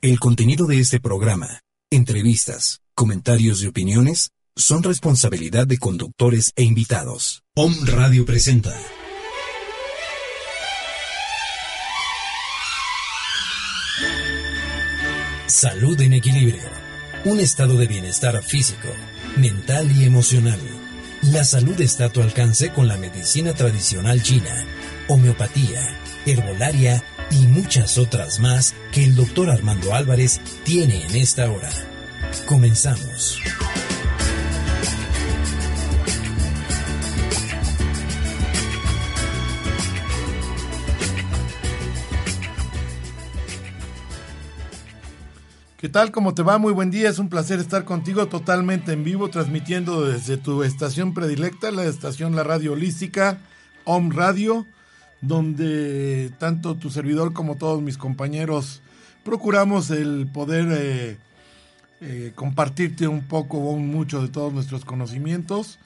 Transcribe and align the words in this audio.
El 0.00 0.18
contenido 0.18 0.66
de 0.66 0.80
este 0.80 0.98
programa, 0.98 1.60
entrevistas, 1.90 2.80
comentarios 2.94 3.62
y 3.62 3.66
opiniones 3.66 4.30
son 4.56 4.82
responsabilidad 4.82 5.66
de 5.66 5.76
conductores 5.76 6.52
e 6.56 6.62
invitados. 6.62 7.42
Om 7.54 7.84
Radio 7.84 8.24
presenta. 8.24 8.74
Salud 15.48 16.00
en 16.00 16.14
equilibrio. 16.14 16.62
Un 17.26 17.40
estado 17.40 17.76
de 17.76 17.86
bienestar 17.86 18.42
físico, 18.42 18.88
mental 19.36 19.92
y 19.94 20.04
emocional. 20.04 20.60
La 21.20 21.44
salud 21.44 21.78
está 21.82 22.06
a 22.06 22.08
tu 22.08 22.22
alcance 22.22 22.72
con 22.72 22.88
la 22.88 22.96
medicina 22.96 23.52
tradicional 23.52 24.22
china, 24.22 24.64
homeopatía, 25.08 26.00
herbolaria 26.24 27.04
y 27.30 27.46
muchas 27.46 27.98
otras 27.98 28.40
más 28.40 28.74
que 28.92 29.04
el 29.04 29.14
doctor 29.14 29.50
Armando 29.50 29.94
Álvarez 29.94 30.40
tiene 30.64 31.04
en 31.06 31.16
esta 31.16 31.50
hora. 31.50 31.70
Comenzamos. 32.46 33.40
¿Qué 45.84 45.90
tal? 45.90 46.12
¿Cómo 46.12 46.32
te 46.32 46.42
va? 46.42 46.56
Muy 46.56 46.72
buen 46.72 46.90
día. 46.90 47.10
Es 47.10 47.18
un 47.18 47.28
placer 47.28 47.60
estar 47.60 47.84
contigo 47.84 48.26
totalmente 48.26 48.92
en 48.94 49.04
vivo, 49.04 49.28
transmitiendo 49.28 50.02
desde 50.02 50.38
tu 50.38 50.62
estación 50.62 51.12
predilecta, 51.12 51.70
la 51.70 51.84
estación 51.84 52.34
La 52.34 52.42
Radio 52.42 52.72
Holística, 52.72 53.36
Om 53.84 54.10
Radio, 54.10 54.66
donde 55.26 56.32
tanto 56.38 56.76
tu 56.76 56.90
servidor 56.90 57.32
como 57.32 57.56
todos 57.56 57.82
mis 57.82 57.96
compañeros 57.96 58.82
procuramos 59.24 59.90
el 59.90 60.28
poder 60.32 60.66
eh, 60.70 61.18
eh, 62.00 62.32
compartirte 62.34 63.08
un 63.08 63.22
poco 63.22 63.58
o 63.58 63.76
mucho 63.78 64.20
de 64.20 64.28
todos 64.28 64.52
nuestros 64.52 64.84
conocimientos. 64.84 65.78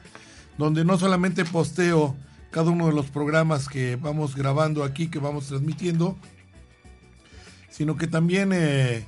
donde 0.58 0.84
no 0.84 0.98
solamente 0.98 1.46
posteo 1.46 2.14
cada 2.50 2.70
uno 2.70 2.88
de 2.88 2.92
los 2.92 3.06
programas 3.06 3.68
que 3.68 3.96
vamos 3.96 4.36
grabando 4.36 4.84
aquí, 4.84 5.08
que 5.08 5.18
vamos 5.18 5.46
transmitiendo, 5.46 6.18
sino 7.70 7.96
que 7.96 8.06
también 8.06 8.50
eh, 8.52 9.06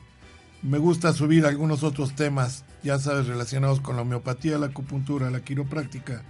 me 0.62 0.78
gusta 0.78 1.12
subir 1.12 1.44
algunos 1.44 1.82
otros 1.82 2.14
temas, 2.14 2.64
ya 2.82 2.98
sabes, 2.98 3.26
relacionados 3.26 3.80
con 3.80 3.96
la 3.96 4.02
homeopatía, 4.02 4.56
la 4.56 4.68
acupuntura, 4.68 5.30
la 5.30 5.44
quiropráctica, 5.44 6.22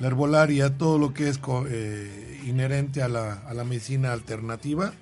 la 0.00 0.08
herbolaria, 0.08 0.76
todo 0.76 0.98
lo 0.98 1.14
que 1.14 1.28
es 1.28 1.38
eh, 1.70 2.40
inherente 2.44 3.02
a 3.02 3.08
la, 3.08 3.34
a 3.34 3.54
la, 3.54 3.62
medicina 3.62 4.12
alternativa 4.12 4.94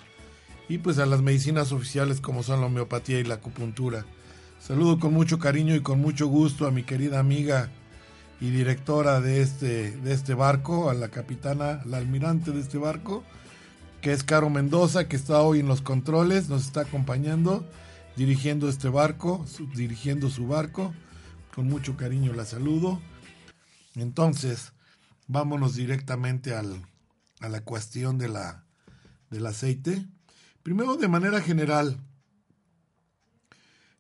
y 0.68 0.78
pues 0.78 0.98
a 0.98 1.06
las 1.06 1.22
medicinas 1.22 1.72
oficiales 1.72 2.20
como 2.20 2.42
son 2.42 2.60
la 2.60 2.66
homeopatía 2.66 3.20
y 3.20 3.24
la 3.24 3.34
acupuntura. 3.34 4.04
Saludo 4.58 4.98
con 4.98 5.12
mucho 5.12 5.38
cariño 5.38 5.74
y 5.74 5.80
con 5.80 6.00
mucho 6.00 6.26
gusto 6.26 6.66
a 6.66 6.70
mi 6.70 6.82
querida 6.82 7.20
amiga 7.20 7.70
y 8.40 8.50
directora 8.50 9.20
de 9.20 9.40
este, 9.40 9.92
de 9.92 10.12
este 10.12 10.34
barco, 10.34 10.90
a 10.90 10.94
la 10.94 11.08
capitana, 11.08 11.82
la 11.84 11.98
almirante 11.98 12.50
de 12.50 12.60
este 12.60 12.78
barco, 12.78 13.24
que 14.00 14.12
es 14.12 14.24
Caro 14.24 14.50
Mendoza, 14.50 15.08
que 15.08 15.16
está 15.16 15.40
hoy 15.40 15.60
en 15.60 15.68
los 15.68 15.82
controles, 15.82 16.48
nos 16.48 16.66
está 16.66 16.82
acompañando 16.82 17.64
dirigiendo 18.16 18.68
este 18.68 18.88
barco, 18.88 19.44
dirigiendo 19.74 20.30
su 20.30 20.48
barco. 20.48 20.92
Con 21.54 21.68
mucho 21.68 21.96
cariño 21.96 22.32
la 22.32 22.44
saludo. 22.44 23.00
Entonces, 23.94 24.72
vámonos 25.26 25.74
directamente 25.74 26.54
al, 26.54 26.84
a 27.40 27.48
la 27.48 27.62
cuestión 27.62 28.18
de 28.18 28.28
la, 28.28 28.66
del 29.30 29.46
aceite. 29.46 30.06
Primero, 30.66 30.96
de 30.96 31.06
manera 31.06 31.40
general, 31.40 31.96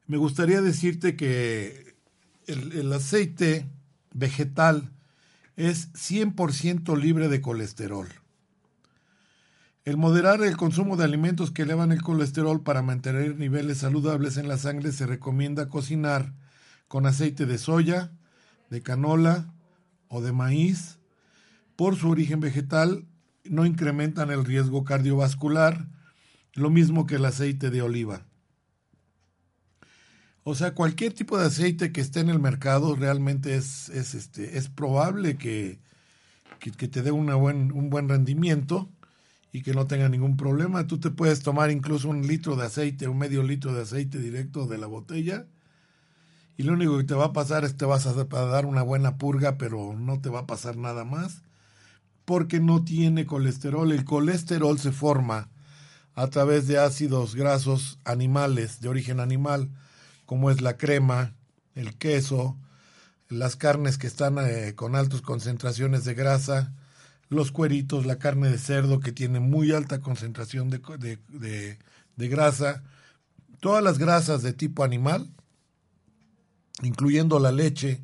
me 0.08 0.16
gustaría 0.16 0.60
decirte 0.60 1.14
que 1.14 1.94
el, 2.48 2.92
aceite 2.92 3.70
vegetal 4.12 4.90
es 5.54 5.92
100% 5.92 7.00
libre 7.00 7.28
de 7.28 7.40
colesterol. 7.40 8.08
El 9.84 9.96
moderar 9.96 10.42
el 10.42 10.56
consumo 10.56 10.96
de 10.96 11.04
alimentos 11.04 11.52
que 11.52 11.62
elevan 11.62 11.92
el 11.92 12.02
colesterol 12.02 12.60
para 12.64 12.82
mantener 12.82 13.36
niveles 13.36 13.78
saludables 13.78 14.36
en 14.36 14.48
la 14.48 14.58
sangre 14.58 14.90
se 14.90 15.06
recomienda 15.06 15.68
cocinar 15.68 16.34
con 16.88 17.06
aceite 17.06 17.46
de 17.46 17.58
soya, 17.58 18.10
de 18.70 18.82
canola 18.82 19.54
o 20.08 20.20
de 20.20 20.32
maíz. 20.32 20.98
Por 21.76 21.94
su 21.94 22.10
origen 22.10 22.40
vegetal, 22.40 23.06
no 23.44 23.66
incrementan 23.66 24.32
el 24.32 24.44
riesgo 24.44 24.82
cardiovascular, 24.82 25.94
lo 26.56 26.70
mismo 26.70 27.06
que 27.06 27.16
el 27.16 27.24
aceite 27.24 27.70
de 27.70 27.82
oliva. 27.82 28.26
O 30.44 30.54
sea, 30.54 30.74
cualquier 30.74 31.12
tipo 31.12 31.36
de 31.36 31.46
aceite 31.46 31.90
que 31.92 32.00
esté 32.00 32.20
en 32.20 32.28
el 32.28 32.38
mercado 32.38 32.94
realmente 32.94 33.56
es, 33.56 33.88
es, 33.88 34.14
este, 34.14 34.58
es 34.58 34.68
probable 34.68 35.36
que, 35.36 35.80
que, 36.60 36.88
te 36.88 37.02
dé 37.02 37.10
una 37.10 37.34
buen, 37.34 37.72
un 37.72 37.90
buen 37.90 38.08
rendimiento 38.08 38.88
y 39.50 39.62
que 39.62 39.74
no 39.74 39.86
tenga 39.88 40.08
ningún 40.08 40.36
problema. 40.36 40.86
Tú 40.86 41.00
te 41.00 41.10
puedes 41.10 41.42
tomar 41.42 41.70
incluso 41.70 42.08
un 42.08 42.26
litro 42.26 42.54
de 42.54 42.66
aceite, 42.66 43.08
un 43.08 43.18
medio 43.18 43.42
litro 43.42 43.74
de 43.74 43.82
aceite 43.82 44.18
directo 44.20 44.66
de 44.66 44.78
la 44.78 44.86
botella 44.86 45.46
y 46.56 46.62
lo 46.62 46.72
único 46.72 46.96
que 46.96 47.04
te 47.04 47.14
va 47.14 47.26
a 47.26 47.32
pasar 47.32 47.64
es 47.64 47.72
que 47.72 47.78
te 47.78 47.84
vas 47.84 48.06
a 48.06 48.14
dar 48.14 48.66
una 48.66 48.82
buena 48.82 49.18
purga, 49.18 49.58
pero 49.58 49.94
no 49.94 50.20
te 50.20 50.30
va 50.30 50.40
a 50.40 50.46
pasar 50.46 50.76
nada 50.76 51.04
más 51.04 51.42
porque 52.24 52.60
no 52.60 52.84
tiene 52.84 53.26
colesterol. 53.26 53.92
El 53.92 54.04
colesterol 54.04 54.78
se 54.78 54.92
forma 54.92 55.50
a 56.16 56.28
través 56.28 56.66
de 56.66 56.78
ácidos 56.78 57.34
grasos 57.34 57.98
animales, 58.04 58.80
de 58.80 58.88
origen 58.88 59.20
animal, 59.20 59.68
como 60.24 60.50
es 60.50 60.62
la 60.62 60.78
crema, 60.78 61.34
el 61.74 61.94
queso, 61.98 62.56
las 63.28 63.54
carnes 63.54 63.98
que 63.98 64.06
están 64.06 64.38
eh, 64.38 64.74
con 64.74 64.96
altas 64.96 65.20
concentraciones 65.20 66.04
de 66.04 66.14
grasa, 66.14 66.72
los 67.28 67.52
cueritos, 67.52 68.06
la 68.06 68.18
carne 68.18 68.48
de 68.48 68.56
cerdo 68.56 68.98
que 68.98 69.12
tiene 69.12 69.40
muy 69.40 69.72
alta 69.72 70.00
concentración 70.00 70.70
de, 70.70 70.80
de, 71.28 71.78
de, 72.16 72.28
grasa, 72.28 72.82
todas 73.60 73.84
las 73.84 73.98
grasas 73.98 74.42
de 74.42 74.54
tipo 74.54 74.84
animal, 74.84 75.30
incluyendo 76.82 77.38
la 77.38 77.52
leche, 77.52 78.02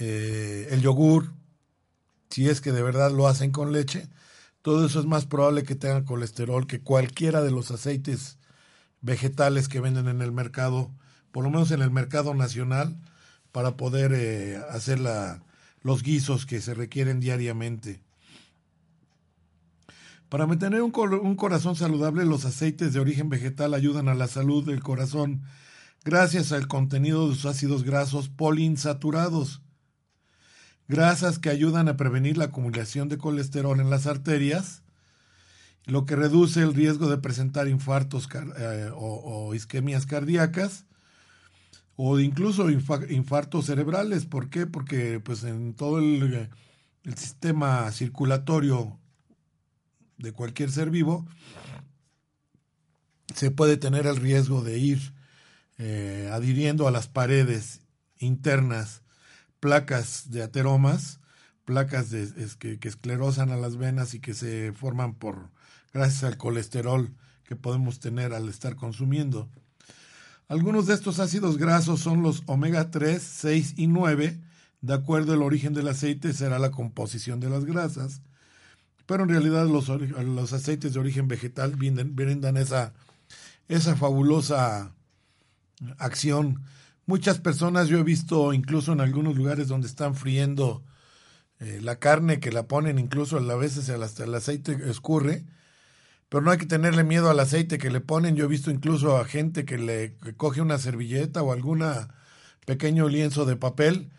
eh, 0.00 0.66
el 0.72 0.82
yogur, 0.82 1.32
si 2.30 2.48
es 2.48 2.60
que 2.60 2.72
de 2.72 2.82
verdad 2.82 3.12
lo 3.12 3.28
hacen 3.28 3.52
con 3.52 3.72
leche, 3.72 4.08
todo 4.66 4.84
eso 4.84 4.98
es 4.98 5.06
más 5.06 5.26
probable 5.26 5.62
que 5.62 5.76
tenga 5.76 6.04
colesterol 6.04 6.66
que 6.66 6.80
cualquiera 6.80 7.40
de 7.40 7.52
los 7.52 7.70
aceites 7.70 8.36
vegetales 9.00 9.68
que 9.68 9.78
venden 9.78 10.08
en 10.08 10.22
el 10.22 10.32
mercado 10.32 10.90
por 11.36 11.44
lo 11.44 11.50
menos 11.50 11.70
en 11.70 11.82
el 11.82 11.90
mercado 11.90 12.32
nacional, 12.32 12.96
para 13.52 13.76
poder 13.76 14.12
eh, 14.14 14.58
hacer 14.70 14.98
los 15.82 16.02
guisos 16.02 16.46
que 16.46 16.62
se 16.62 16.72
requieren 16.72 17.20
diariamente. 17.20 18.00
Para 20.30 20.46
mantener 20.46 20.80
un, 20.80 20.94
un, 20.96 21.36
corazón 21.36 21.76
saludable, 21.76 22.24
los 22.24 22.46
aceites 22.46 22.94
de 22.94 23.00
origen 23.00 23.28
vegetal 23.28 23.74
ayudan 23.74 24.08
a 24.08 24.14
la 24.14 24.28
salud 24.28 24.64
del 24.64 24.82
corazón 24.82 25.42
gracias 26.04 26.52
al 26.52 26.68
contenido 26.68 27.28
de 27.28 27.34
sus 27.34 27.44
ácidos 27.44 27.82
grasos 27.84 28.30
poliinsaturados, 28.30 29.60
grasas 30.88 31.38
que 31.38 31.50
ayudan 31.50 31.88
a 31.88 31.96
prevenir 31.96 32.36
la 32.36 32.46
acumulación 32.46 33.08
de 33.08 33.18
colesterol 33.18 33.80
en 33.80 33.90
las 33.90 34.06
arterias, 34.06 34.82
lo 35.84 36.04
que 36.04 36.16
reduce 36.16 36.62
el 36.62 36.74
riesgo 36.74 37.08
de 37.08 37.18
presentar 37.18 37.68
infartos 37.68 38.28
eh, 38.58 38.90
o, 38.94 39.54
isquemias 39.54 40.06
cardíacas 40.06 40.84
o 41.94 42.18
incluso 42.18 42.70
infartos 42.70 43.66
cerebrales. 43.66 44.26
¿Por 44.26 44.50
qué? 44.50 44.66
Porque 44.66 45.20
pues 45.20 45.44
en 45.44 45.74
todo 45.74 45.98
el, 45.98 46.50
sistema 47.16 47.92
circulatorio 47.92 48.98
de 50.18 50.32
cualquier 50.32 50.72
ser 50.72 50.90
vivo 50.90 51.24
se 53.32 53.52
puede 53.52 53.76
tener 53.76 54.08
el 54.08 54.16
riesgo 54.16 54.62
de 54.62 54.78
ir 54.78 55.14
eh, 55.78 56.28
adhiriendo 56.32 56.88
a 56.88 56.90
las 56.90 57.06
paredes 57.06 57.82
internas 58.18 59.02
placas 59.60 60.30
de 60.30 60.42
ateromas, 60.42 61.20
placas 61.64 62.10
que, 62.58 62.78
esclerosan 62.82 63.50
a 63.50 63.56
las 63.56 63.76
venas 63.76 64.14
y 64.14 64.20
que 64.20 64.34
se 64.34 64.72
forman 64.72 65.14
por 65.14 65.50
gracias 65.92 66.24
al 66.24 66.36
colesterol 66.36 67.10
que 67.44 67.56
podemos 67.56 68.00
tener 68.00 68.32
al 68.32 68.48
estar 68.48 68.76
consumiendo. 68.76 69.48
Algunos 70.48 70.86
de 70.86 70.94
estos 70.94 71.18
ácidos 71.18 71.58
grasos 71.58 72.00
son 72.00 72.22
los 72.22 72.42
omega 72.46 72.90
3, 72.90 73.20
6 73.20 73.74
y 73.76 73.86
9. 73.88 74.40
De 74.80 74.94
acuerdo 74.94 75.32
al 75.32 75.42
origen 75.42 75.74
del 75.74 75.88
aceite 75.88 76.32
será 76.32 76.58
la 76.58 76.70
composición 76.70 77.40
de 77.40 77.50
las 77.50 77.64
grasas. 77.64 78.20
Pero 79.06 79.24
en 79.24 79.30
realidad 79.30 79.66
los, 79.66 79.88
los 79.88 80.52
aceites 80.52 80.94
de 80.94 81.00
origen 81.00 81.28
vegetal 81.28 81.74
brindan 81.76 82.56
esa, 82.56 82.92
esa 83.68 83.96
fabulosa 83.96 84.92
acción 85.98 86.62
Muchas 87.06 87.38
personas 87.38 87.88
yo 87.88 87.98
he 87.98 88.02
visto 88.02 88.52
incluso 88.52 88.92
en 88.92 89.00
algunos 89.00 89.36
lugares 89.36 89.68
donde 89.68 89.86
están 89.86 90.16
friendo 90.16 90.84
eh, 91.60 91.80
la 91.80 92.00
carne 92.00 92.40
que 92.40 92.50
la 92.52 92.66
ponen 92.66 92.98
incluso 92.98 93.38
a 93.38 93.56
veces 93.56 93.88
hasta 93.88 94.24
el 94.24 94.34
aceite 94.34 94.76
escurre, 94.90 95.46
pero 96.28 96.42
no 96.42 96.50
hay 96.50 96.58
que 96.58 96.66
tenerle 96.66 97.04
miedo 97.04 97.30
al 97.30 97.40
aceite 97.40 97.78
que 97.78 97.90
le 97.90 98.00
ponen. 98.00 98.36
Yo 98.36 98.46
he 98.46 98.48
visto 98.48 98.70
incluso 98.72 99.16
a 99.16 99.24
gente 99.24 99.64
que 99.64 99.78
le 99.78 100.16
coge 100.36 100.60
una 100.60 100.78
servilleta 100.78 101.42
o 101.42 101.52
alguna 101.52 102.08
pequeño 102.66 103.08
lienzo 103.08 103.44
de 103.44 103.56
papel 103.56 104.10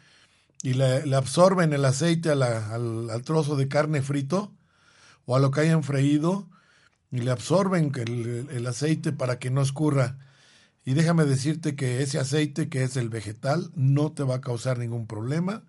y 0.63 0.74
le, 0.74 1.16
absorben 1.16 1.74
el 1.74 1.86
aceite 1.86 2.30
al, 2.30 2.42
al, 2.44 3.22
trozo 3.24 3.57
de 3.57 3.68
carne 3.68 4.01
frito 4.01 4.56
o 5.25 5.36
a 5.36 5.39
lo 5.39 5.51
que 5.51 5.62
hayan 5.62 5.84
freído 5.84 6.50
y 7.12 7.19
le 7.19 7.31
absorben 7.31 7.92
el 8.50 8.66
aceite 8.68 9.12
para 9.12 9.39
que 9.39 9.51
no 9.51 9.62
escurra. 9.62 10.18
Y 10.88 10.94
déjame 10.94 11.25
decirte 11.25 11.75
que 11.75 12.01
ese 12.01 12.18
aceite 12.18 12.69
que 12.69 12.84
es 12.84 12.95
el 12.95 13.10
vegetal 13.10 13.72
no 13.75 14.13
te 14.13 14.24
va 14.24 14.36
a 14.36 14.42
causar 14.42 14.80
ningún 14.80 15.06
problema, 15.06 15.66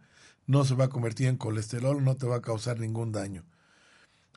no 0.46 0.64
se 0.64 0.76
va 0.76 0.84
a 0.84 0.90
convertir 0.90 1.26
en 1.26 1.36
colesterol, 1.36 2.04
no 2.04 2.16
te 2.16 2.28
va 2.28 2.36
a 2.36 2.40
causar 2.40 2.78
ningún 2.78 3.10
daño. 3.10 3.44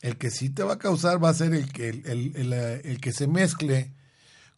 El 0.02 0.18
que 0.18 0.32
sí 0.32 0.50
te 0.50 0.64
va 0.64 0.74
a 0.74 0.80
causar 0.80 1.24
va 1.24 1.30
a 1.30 1.36
ser 1.36 1.54
el 1.54 1.72
que, 1.72 1.90
el, 1.90 3.00
que 3.00 3.12
se 3.12 3.28
mezcle 3.28 3.94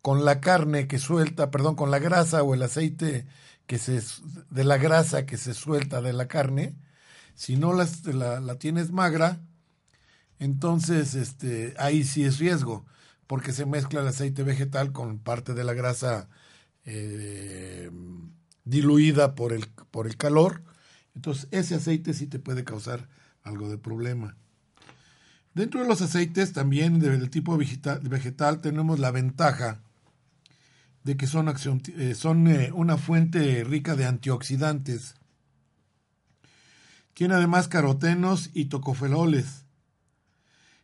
con 0.02 0.24
la 0.24 0.40
carne 0.40 0.88
que 0.88 0.98
suelta, 0.98 1.52
perdón, 1.52 1.75
con 1.75 1.92
la 1.92 2.00
grasa 2.00 2.42
o 2.42 2.54
el 2.54 2.64
aceite 2.64 3.28
que 3.68 3.78
se, 3.78 4.02
de 4.50 4.64
la 4.64 4.78
grasa 4.78 5.25
que 5.25 5.36
se 5.36 5.54
suelta 5.54 6.02
de 6.02 6.14
la 6.14 6.30
carne. 6.30 6.74
Si 7.36 7.58
no 7.58 7.74
la, 7.74 7.86
la, 8.06 8.40
la 8.40 8.56
tienes 8.56 8.94
magra, 8.94 9.42
entonces 10.40 11.16
este, 11.16 11.74
ahí 11.78 12.06
sí 12.06 12.24
es 12.24 12.40
riesgo 12.40 12.86
porque 13.28 13.52
se 13.52 13.66
mezcla 13.66 14.02
el 14.02 14.08
aceite 14.08 14.44
vegetal 14.44 14.92
con 14.92 15.20
parte 15.20 15.54
de 15.54 15.64
la 15.64 15.74
grasa 15.74 16.30
eh, 16.86 17.90
diluida 18.66 19.36
por 19.36 19.54
el, 19.54 19.68
por 19.92 20.08
el 20.08 20.18
calor. 20.18 20.64
Entonces 21.16 21.48
ese 21.52 21.75
aceite 21.75 22.14
sí 22.14 22.28
te 22.28 22.40
puede 22.40 22.64
causar 22.64 23.08
algo 23.44 23.70
de 23.70 23.78
problema. 23.78 24.36
Dentro 25.54 25.81
de 25.81 25.88
los 25.88 26.02
aceites 26.02 26.52
también 26.52 27.00
del 27.00 27.30
tipo 27.30 27.58
vegetal, 27.58 28.62
tenemos 28.62 29.00
la 29.00 29.12
ventaja 29.12 29.81
de 31.04 31.16
que 31.16 31.28
son, 31.28 31.54
eh, 31.98 32.16
son 32.16 32.48
eh, 32.48 32.72
una 32.74 32.98
fuente 32.98 33.64
rica 33.64 33.96
de 33.96 34.06
antioxidantes. 34.06 35.16
Tiene 37.14 37.36
además 37.36 37.68
carotenos 37.68 38.50
y 38.54 38.66
tocoferoles, 38.66 39.62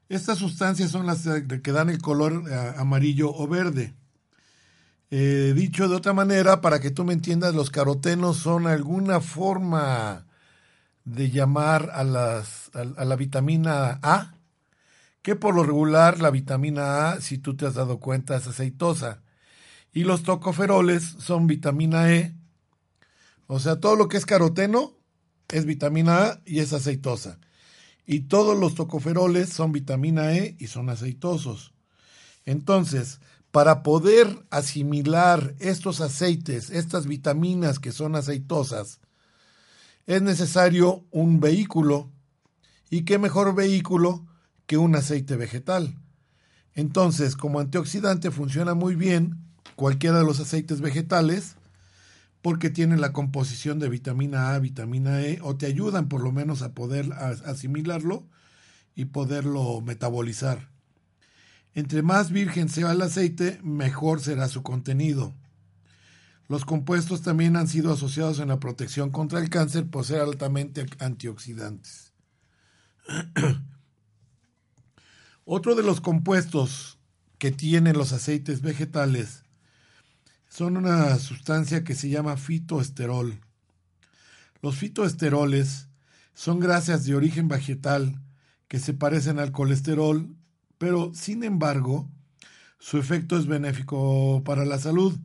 estas 0.10 0.40
sustancias 0.40 0.90
son 0.90 1.06
las 1.06 1.28
que 1.64 1.72
dan 1.72 1.90
el 1.90 2.02
color 2.02 2.44
eh, 2.50 2.74
amarillo 2.78 3.32
o 3.34 3.48
verde. 3.48 3.94
Eh, 5.12 5.54
dicho 5.56 5.88
de 5.88 5.96
otra 5.96 6.14
manera, 6.14 6.62
para 6.62 6.80
que 6.80 6.92
tú 6.92 7.04
me 7.04 7.14
entiendas, 7.14 7.56
los 7.56 7.70
carotenos 7.70 8.38
son 8.38 8.68
alguna 8.68 9.22
forma 9.22 10.26
de 11.06 11.32
llamar 11.32 11.90
a, 11.94 12.02
a, 12.02 13.06
la 13.06 13.16
vitamina 13.16 14.00
A, 14.04 14.34
que 15.22 15.36
por 15.36 15.56
lo 15.56 15.64
regular 15.64 16.20
la 16.20 16.30
vitamina 16.30 17.12
A, 17.12 17.22
si 17.22 17.38
tú 17.38 17.56
te 17.56 17.66
has 17.66 17.76
dado 17.76 18.00
cuenta, 18.00 18.36
es 18.36 18.48
aceitosa. 18.48 19.22
Y 19.94 20.04
los 20.04 20.24
tocoferoles 20.24 21.04
son 21.04 21.48
vitamina 21.48 22.12
E. 22.12 22.36
O 23.48 23.60
sea, 23.60 23.80
todo 23.80 23.96
lo 23.96 24.08
que 24.08 24.18
es 24.18 24.28
caroteno 24.28 24.94
es 25.48 25.66
vitamina 25.66 26.24
A 26.24 26.42
y 26.46 26.60
es 26.60 26.74
aceitosa. 26.74 27.40
Y 28.12 28.22
todos 28.22 28.58
los 28.58 28.74
tocoferoles 28.74 29.50
son 29.50 29.72
vitamina 29.72 30.36
E 30.36 30.56
y 30.58 30.66
son 30.66 30.90
aceitosos. 30.90 31.76
Entonces, 32.44 33.20
para 33.52 33.84
poder 33.84 34.48
asimilar 34.50 35.54
estos 35.60 36.02
aceites, 36.02 36.72
estas 36.72 37.06
vitaminas 37.06 37.78
que 37.78 37.92
son 37.92 38.16
aceitosas, 38.16 39.00
es 40.08 40.24
necesario 40.24 41.06
un 41.12 41.40
vehículo. 41.40 42.10
¿Y 42.90 43.04
qué 43.06 43.20
mejor 43.20 43.54
vehículo 43.54 44.26
que 44.66 44.80
un 44.80 44.96
aceite 44.96 45.36
vegetal? 45.36 45.96
Entonces, 46.74 47.36
como 47.36 47.60
antioxidante 47.60 48.32
funciona 48.32 48.74
muy 48.74 48.96
bien 48.96 49.38
cualquiera 49.76 50.18
de 50.18 50.26
los 50.26 50.40
aceites 50.40 50.82
vegetales, 50.82 51.58
porque 52.42 52.70
tienen 52.70 53.02
la 53.02 53.12
composición 53.12 53.80
de 53.80 53.90
vitamina 53.90 54.54
A, 54.54 54.60
vitamina 54.60 55.22
E, 55.22 55.40
o 55.42 55.58
te 55.58 55.66
ayudan 55.66 56.08
por 56.08 56.22
lo 56.22 56.32
menos 56.32 56.62
a 56.62 56.74
poder 56.74 57.12
asimilarlo 57.14 58.28
y 58.96 59.06
poderlo 59.06 59.82
metabolizar. 59.82 60.70
Entre 61.74 62.02
más 62.02 62.32
virgen 62.32 62.70
sea 62.70 62.92
el 62.92 63.02
aceite, 63.02 63.60
mejor 63.64 64.22
será 64.22 64.48
su 64.48 64.64
contenido. 64.64 65.34
Los 66.48 66.66
compuestos 66.66 67.22
también 67.22 67.56
han 67.56 67.68
sido 67.68 67.94
asociados 67.94 68.40
en 68.40 68.48
la 68.48 68.60
protección 68.60 69.12
contra 69.12 69.40
el 69.40 69.50
cáncer 69.50 69.88
por 69.88 70.04
ser 70.04 70.22
altamente 70.22 70.86
antioxidantes. 71.00 72.14
Otro 75.46 75.76
de 75.76 75.84
los 75.84 76.02
compuestos 76.02 76.98
que 77.38 77.52
tienen 77.52 77.98
los 77.98 78.14
aceites 78.14 78.62
vegetales 78.62 79.44
son 80.60 80.76
una 80.76 81.18
sustancia 81.20 81.86
que 81.86 81.96
se 81.96 82.10
llama 82.10 82.36
fitoesterol. 82.36 83.40
Los 84.62 84.76
fitoesteroles 84.76 85.88
son 86.34 86.60
grasas 86.60 87.06
de 87.06 87.16
origen 87.16 87.48
vegetal 87.48 88.22
que 88.68 88.78
se 88.78 88.94
parecen 88.94 89.40
al 89.40 89.54
colesterol, 89.54 90.36
pero 90.78 91.14
sin 91.16 91.46
embargo, 91.46 92.12
su 92.78 92.98
efecto 92.98 93.38
es 93.38 93.48
benéfico 93.48 94.44
para 94.44 94.66
la 94.66 94.80
salud. 94.80 95.18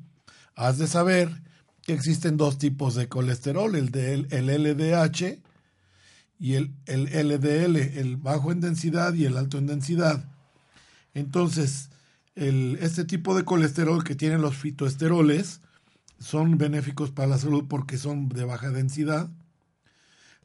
Has 0.55 0.79
de 0.79 0.87
saber 0.87 1.43
que 1.83 1.95
existen 1.95 2.37
dos 2.37 2.57
tipos 2.57 2.95
de 2.95 3.09
colesterol, 3.09 3.75
el, 3.75 3.91
de, 3.91 4.19
LDH 4.41 5.43
y 6.39 6.55
el, 6.55 6.77
el 6.87 7.07
LDL, 7.07 7.75
el 7.99 8.19
bajo 8.19 8.53
en 8.53 8.61
densidad 8.61 9.13
y 9.15 9.25
el 9.25 9.37
alto 9.37 9.59
en 9.59 9.67
densidad. 9.67 10.33
Entonces, 11.13 11.91
este 12.35 13.05
tipo 13.05 13.37
de 13.37 13.45
colesterol 13.45 14.03
que 14.03 14.15
tienen 14.15 14.43
los 14.43 14.57
fitoesteroles 14.57 15.61
son 16.19 16.59
benéficos 16.59 17.11
para 17.11 17.29
la 17.29 17.39
salud 17.39 17.65
porque 17.69 17.99
son 17.99 18.29
de 18.29 18.45
baja 18.45 18.71
densidad. 18.71 19.31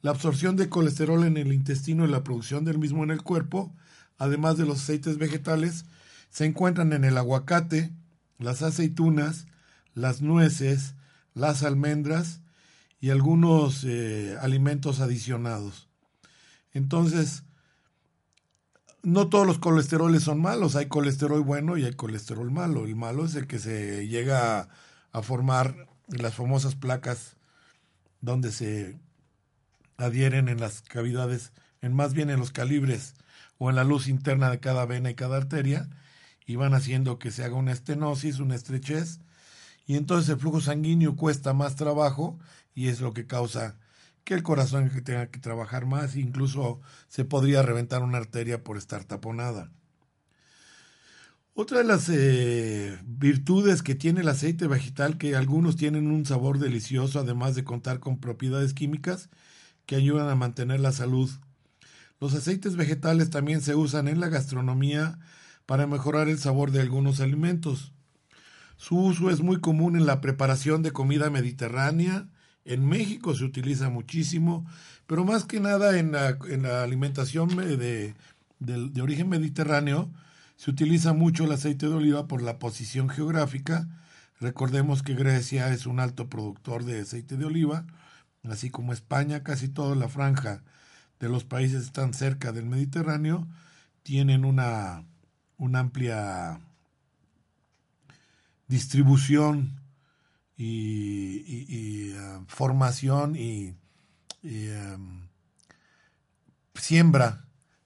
La 0.02 0.12
absorción 0.12 0.56
de 0.56 0.70
colesterol 0.70 1.24
en 1.26 1.38
el 1.38 1.52
intestino 1.52 2.06
y 2.06 2.10
la 2.10 2.24
producción 2.24 2.64
del 2.64 2.78
mismo 2.78 3.04
en 3.04 3.12
el 3.12 3.24
cuerpo, 3.24 3.76
además 4.18 4.58
de 4.58 4.66
los 4.66 4.82
aceites 4.82 5.18
vegetales, 5.18 5.86
se 6.30 6.46
encuentran 6.46 6.94
en 6.94 7.04
el 7.04 7.18
aguacate, 7.18 7.92
las 8.38 8.62
aceitunas, 8.62 9.48
las 9.94 10.22
nueces, 10.22 10.96
las 11.34 11.64
almendras 11.64 12.42
y 13.02 13.10
algunos 13.10 13.84
eh, 13.84 14.38
alimentos 14.42 15.00
adicionados. 15.00 15.90
Entonces, 16.72 17.44
no 19.04 19.30
todos 19.30 19.48
los 19.48 19.60
colesteroles 19.60 20.24
son 20.24 20.42
malos, 20.42 20.76
hay 20.76 20.88
colesterol 20.88 21.42
bueno 21.42 21.78
y 21.78 21.86
hay 21.86 21.94
colesterol 21.94 22.52
malo. 22.52 22.86
El 22.86 22.96
malo 22.96 23.26
es 23.26 23.36
el 23.36 23.48
que 23.48 23.60
se 23.60 24.08
llega 24.08 24.70
a 25.12 25.22
formar 25.22 25.88
las 26.08 26.36
famosas 26.36 26.76
placas 26.76 27.38
donde 28.22 28.52
se 28.52 29.00
adhieren 29.98 30.50
en 30.50 30.60
las 30.60 30.82
cavidades, 30.82 31.52
en 31.82 31.94
más 31.94 32.14
bien 32.14 32.30
en 32.30 32.40
los 32.40 32.52
calibres 32.52 33.16
o 33.58 33.70
en 33.70 33.76
la 33.76 33.84
luz 33.84 34.08
interna 34.08 34.50
de 34.50 34.60
cada 34.60 34.86
vena 34.86 35.10
y 35.10 35.16
cada 35.16 35.38
arteria, 35.38 35.90
y 36.46 36.56
van 36.56 36.74
haciendo 36.74 37.20
que 37.20 37.32
se 37.32 37.44
haga 37.44 37.56
una 37.56 37.74
estenosis, 37.74 38.40
una 38.40 38.56
estrechez, 38.56 39.20
y 39.86 39.96
entonces 39.98 40.30
el 40.30 40.40
flujo 40.40 40.62
sanguíneo 40.62 41.16
cuesta 41.16 41.54
más 41.54 41.76
trabajo 41.76 42.40
y 42.74 42.88
es 42.88 43.02
lo 43.02 43.14
que 43.14 43.28
causa 43.28 43.76
que 44.30 44.36
el 44.36 44.44
corazón 44.44 44.92
tenga 45.04 45.32
que 45.32 45.40
trabajar 45.40 45.88
más, 45.88 46.16
incluso 46.16 46.82
se 47.08 47.26
podría 47.26 47.64
reventar 47.64 48.04
una 48.04 48.20
arteria 48.20 48.64
por 48.64 48.78
estar 48.78 49.04
taponada. 49.04 49.72
Otra 51.56 51.80
de 51.80 51.84
las 51.86 52.08
eh, 52.10 52.96
virtudes 53.08 53.82
que 53.82 53.96
tiene 53.96 54.22
el 54.22 54.28
aceite 54.28 54.68
vegetal, 54.68 55.18
que 55.18 55.36
algunos 55.36 55.78
tienen 55.78 56.12
un 56.12 56.28
sabor 56.28 56.60
delicioso, 56.60 57.20
además 57.20 57.56
de 57.56 57.64
contar 57.64 58.00
con 58.00 58.20
propiedades 58.20 58.76
químicas 58.76 59.30
que 59.88 59.96
ayudan 59.96 60.30
a 60.30 60.36
mantener 60.36 60.80
la 60.80 60.92
salud. 60.92 61.32
Los 62.20 62.36
aceites 62.36 62.76
vegetales 62.76 63.32
también 63.32 63.62
se 63.62 63.74
usan 63.74 64.08
en 64.08 64.20
la 64.20 64.30
gastronomía 64.30 65.18
para 65.66 65.88
mejorar 65.88 66.30
el 66.30 66.38
sabor 66.38 66.70
de 66.70 66.82
algunos 66.82 67.20
alimentos. 67.20 67.94
Su 68.78 68.96
uso 68.96 69.32
es 69.32 69.42
muy 69.42 69.60
común 69.60 69.96
en 69.96 70.06
la 70.06 70.22
preparación 70.22 70.84
de 70.84 70.92
comida 70.92 71.32
mediterránea, 71.32 72.30
en 72.66 72.88
México 72.88 73.36
se 73.36 73.44
utiliza 73.44 73.90
muchísimo, 73.90 74.66
pero 75.08 75.26
más 75.26 75.46
que 75.46 75.60
nada 75.60 75.98
en 75.98 76.12
la, 76.12 76.84
alimentación 76.84 77.50
de 77.50 79.02
origen 79.02 79.30
mediterráneo, 79.30 80.10
se 80.60 80.72
utiliza 80.72 81.14
mucho 81.14 81.46
el 81.46 81.54
aceite 81.54 81.88
de 81.88 81.96
oliva 81.96 82.28
por 82.28 82.42
la 82.42 82.60
posición 82.60 83.08
geográfica. 83.08 83.88
Recordemos 84.42 85.04
que 85.04 85.16
Grecia 85.16 85.72
es 85.74 85.86
un 85.86 86.02
alto 86.02 86.28
productor 86.28 86.84
de 86.84 87.00
aceite 87.00 87.38
de 87.38 87.46
oliva, 87.46 87.86
así 88.44 88.70
como 88.70 88.92
España, 88.92 89.42
casi 89.42 89.70
toda 89.70 89.96
la 89.96 90.10
franja 90.10 90.62
de 91.22 91.30
los 91.30 91.46
países 91.46 91.86
están 91.86 92.14
cerca 92.14 92.52
del 92.52 92.66
Mediterráneo, 92.66 93.48
tienen 94.04 94.44
una, 94.44 95.06
una 95.58 95.80
amplia 95.80 96.60
distribución 98.68 99.79
y, 100.62 102.14
uh, 102.14 102.44
formación 102.48 103.36
y, 103.36 103.76
siembra 106.76 107.46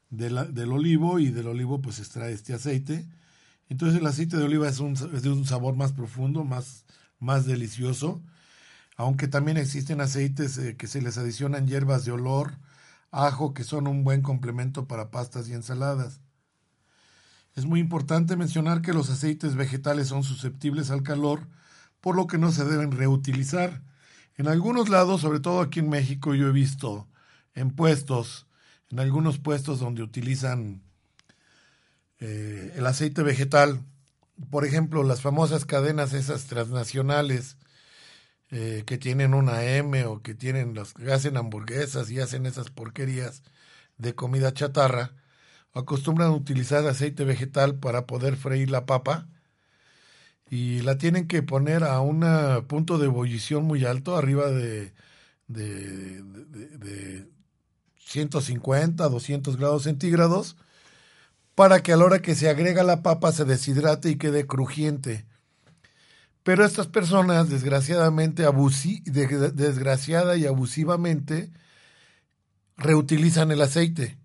del 0.10 0.72
olivo 0.72 1.18
y 1.18 1.30
del 1.30 1.48
olivo 1.48 1.82
pues 1.82 2.00
extrae 2.00 2.32
este 2.32 2.54
aceite. 2.54 3.08
Entonces 3.70 4.00
el 4.00 4.06
aceite 4.06 4.38
de 4.38 4.44
oliva 4.44 4.68
es, 4.68 4.80
un, 4.80 4.94
de 4.94 5.30
un 5.30 5.46
sabor 5.46 5.76
más 5.76 5.94
profundo, 5.94 6.44
más, 6.44 6.86
más 7.20 7.46
delicioso, 7.46 8.22
aunque 8.98 9.28
también 9.28 9.58
existen 9.58 10.00
aceites 10.00 10.58
eh, 10.60 10.76
que 10.78 10.88
se 10.88 11.02
les 11.02 11.18
adicionan 11.18 11.68
hierbas 11.68 12.06
de 12.06 12.12
olor, 12.12 12.60
ajo, 13.12 13.54
que 13.56 13.64
son 13.64 13.88
un 13.88 14.04
buen 14.04 14.22
complemento 14.22 14.88
para 14.88 15.10
pastas 15.10 15.50
y 15.50 15.54
ensaladas. 15.54 16.22
Es 17.56 17.66
muy 17.66 17.80
importante 17.80 18.36
mencionar 18.36 18.82
que 18.82 18.94
los 18.94 19.10
aceites 19.10 19.56
vegetales 19.56 20.08
son 20.08 20.24
susceptibles 20.24 20.92
al 20.92 21.02
calor, 21.02 21.48
por 22.04 22.18
lo 22.18 22.28
que 22.28 22.38
no 22.38 22.52
se 22.52 22.66
deben 22.66 22.92
reutilizar. 22.92 23.82
En 24.36 24.50
algunos 24.50 24.90
lados, 24.90 25.22
sobre 25.22 25.40
todo 25.40 25.62
aquí 25.62 25.80
en 25.80 25.88
México, 25.88 26.36
yo 26.36 26.50
he 26.50 26.52
visto 26.52 27.08
en 27.56 27.72
puestos 27.72 28.46
en 28.92 29.00
algunos 29.00 29.40
puestos 29.40 29.80
donde 29.80 30.04
utilizan 30.04 30.84
eh, 32.20 32.74
el 32.76 32.86
aceite 32.86 33.24
vegetal, 33.24 33.82
por 34.50 34.66
ejemplo, 34.66 35.02
las 35.04 35.22
famosas 35.22 35.64
cadenas 35.64 36.12
esas 36.12 36.48
transnacionales 36.48 37.56
eh, 38.52 38.84
que 38.86 38.98
tienen 38.98 39.34
una 39.34 39.64
M 39.64 40.04
o 40.06 40.22
que 40.22 40.36
tienen 40.36 40.76
las 40.76 40.94
hacen 41.10 41.38
hamburguesas 41.38 42.12
y 42.12 42.20
hacen 42.20 42.46
esas 42.46 42.70
porquerías 42.70 43.44
de 43.98 44.14
comida 44.14 44.54
chatarra, 44.54 45.14
acostumbran 45.74 46.32
utilizar 46.32 46.86
aceite 46.86 47.24
vegetal 47.24 47.76
para 47.76 48.08
poder 48.08 48.36
freír 48.36 48.70
la 48.70 48.86
papa 48.86 49.30
y 50.54 50.82
la 50.82 51.00
tienen 51.00 51.28
que 51.28 51.42
poner 51.42 51.84
a 51.84 52.00
un 52.02 52.24
punto 52.68 53.00
de 53.00 53.06
ebullición 53.06 53.66
muy 53.66 53.86
alto, 53.86 54.16
arriba 54.16 54.52
de, 54.52 54.94
de 55.48 57.28
150, 57.98 59.10
200 59.10 59.58
grados 59.58 59.82
centígrados, 59.82 60.56
para 61.56 61.82
que 61.82 61.92
a 61.92 61.98
la 61.98 62.06
hora 62.06 62.22
que 62.22 62.36
se 62.36 62.52
agrega 62.52 62.84
la 62.84 63.02
papa 63.02 63.32
se 63.32 63.46
deshidrate 63.46 64.12
y 64.12 64.18
quede 64.18 64.46
crujiente. 64.46 65.26
Pero 66.44 66.64
estas 66.64 66.86
personas, 66.86 67.50
desgraciadamente, 67.50 68.44
desgraciada 69.56 70.38
y 70.38 70.46
abusivamente, 70.46 71.52
reutilizan 72.78 73.50
el 73.50 73.62
aceite. 73.64 74.20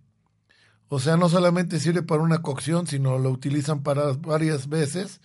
O 0.90 1.00
sea, 1.00 1.16
no 1.16 1.30
solamente 1.30 1.80
sirve 1.80 2.02
para 2.02 2.20
una 2.22 2.42
cocción, 2.42 2.86
sino 2.86 3.18
lo 3.18 3.30
utilizan 3.30 3.82
para 3.82 4.12
varias 4.12 4.68
veces 4.68 5.22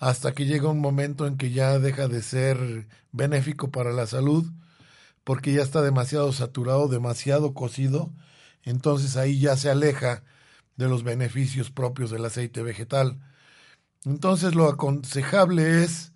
hasta 0.00 0.32
que 0.32 0.46
llega 0.46 0.68
un 0.68 0.80
momento 0.80 1.26
en 1.26 1.36
que 1.36 1.52
ya 1.52 1.78
deja 1.78 2.08
de 2.08 2.22
ser 2.22 2.88
benéfico 3.12 3.70
para 3.70 3.92
la 3.92 4.06
salud 4.06 4.46
porque 5.24 5.52
ya 5.52 5.62
está 5.62 5.82
demasiado 5.82 6.32
saturado, 6.32 6.88
demasiado 6.88 7.54
cocido, 7.54 8.12
entonces 8.64 9.16
ahí 9.16 9.38
ya 9.38 9.56
se 9.56 9.70
aleja 9.70 10.24
de 10.76 10.88
los 10.88 11.04
beneficios 11.04 11.70
propios 11.70 12.10
del 12.10 12.24
aceite 12.24 12.62
vegetal. 12.62 13.20
Entonces 14.04 14.54
lo 14.54 14.68
aconsejable 14.68 15.84
es, 15.84 16.12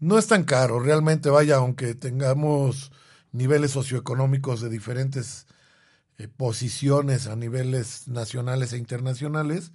no 0.00 0.18
es 0.18 0.26
tan 0.26 0.44
caro, 0.44 0.80
realmente 0.80 1.30
vaya, 1.30 1.56
aunque 1.56 1.94
tengamos 1.94 2.92
niveles 3.32 3.72
socioeconómicos 3.72 4.60
de 4.62 4.70
diferentes 4.70 5.46
eh, 6.18 6.28
posiciones 6.28 7.26
a 7.26 7.36
niveles 7.36 8.08
nacionales 8.08 8.72
e 8.72 8.78
internacionales, 8.78 9.72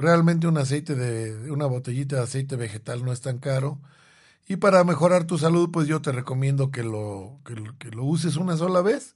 realmente 0.00 0.46
un 0.46 0.58
aceite 0.58 0.94
de, 0.94 1.50
una 1.50 1.66
botellita 1.66 2.16
de 2.16 2.22
aceite 2.22 2.56
vegetal 2.56 3.04
no 3.04 3.12
es 3.12 3.20
tan 3.20 3.38
caro 3.38 3.80
y 4.48 4.56
para 4.56 4.82
mejorar 4.82 5.26
tu 5.26 5.36
salud, 5.36 5.70
pues 5.70 5.86
yo 5.86 6.00
te 6.00 6.10
recomiendo 6.10 6.70
que 6.70 6.82
lo, 6.82 7.38
que, 7.44 7.90
lo 7.90 8.04
uses 8.04 8.36
una 8.36 8.56
sola 8.56 8.80
vez 8.80 9.14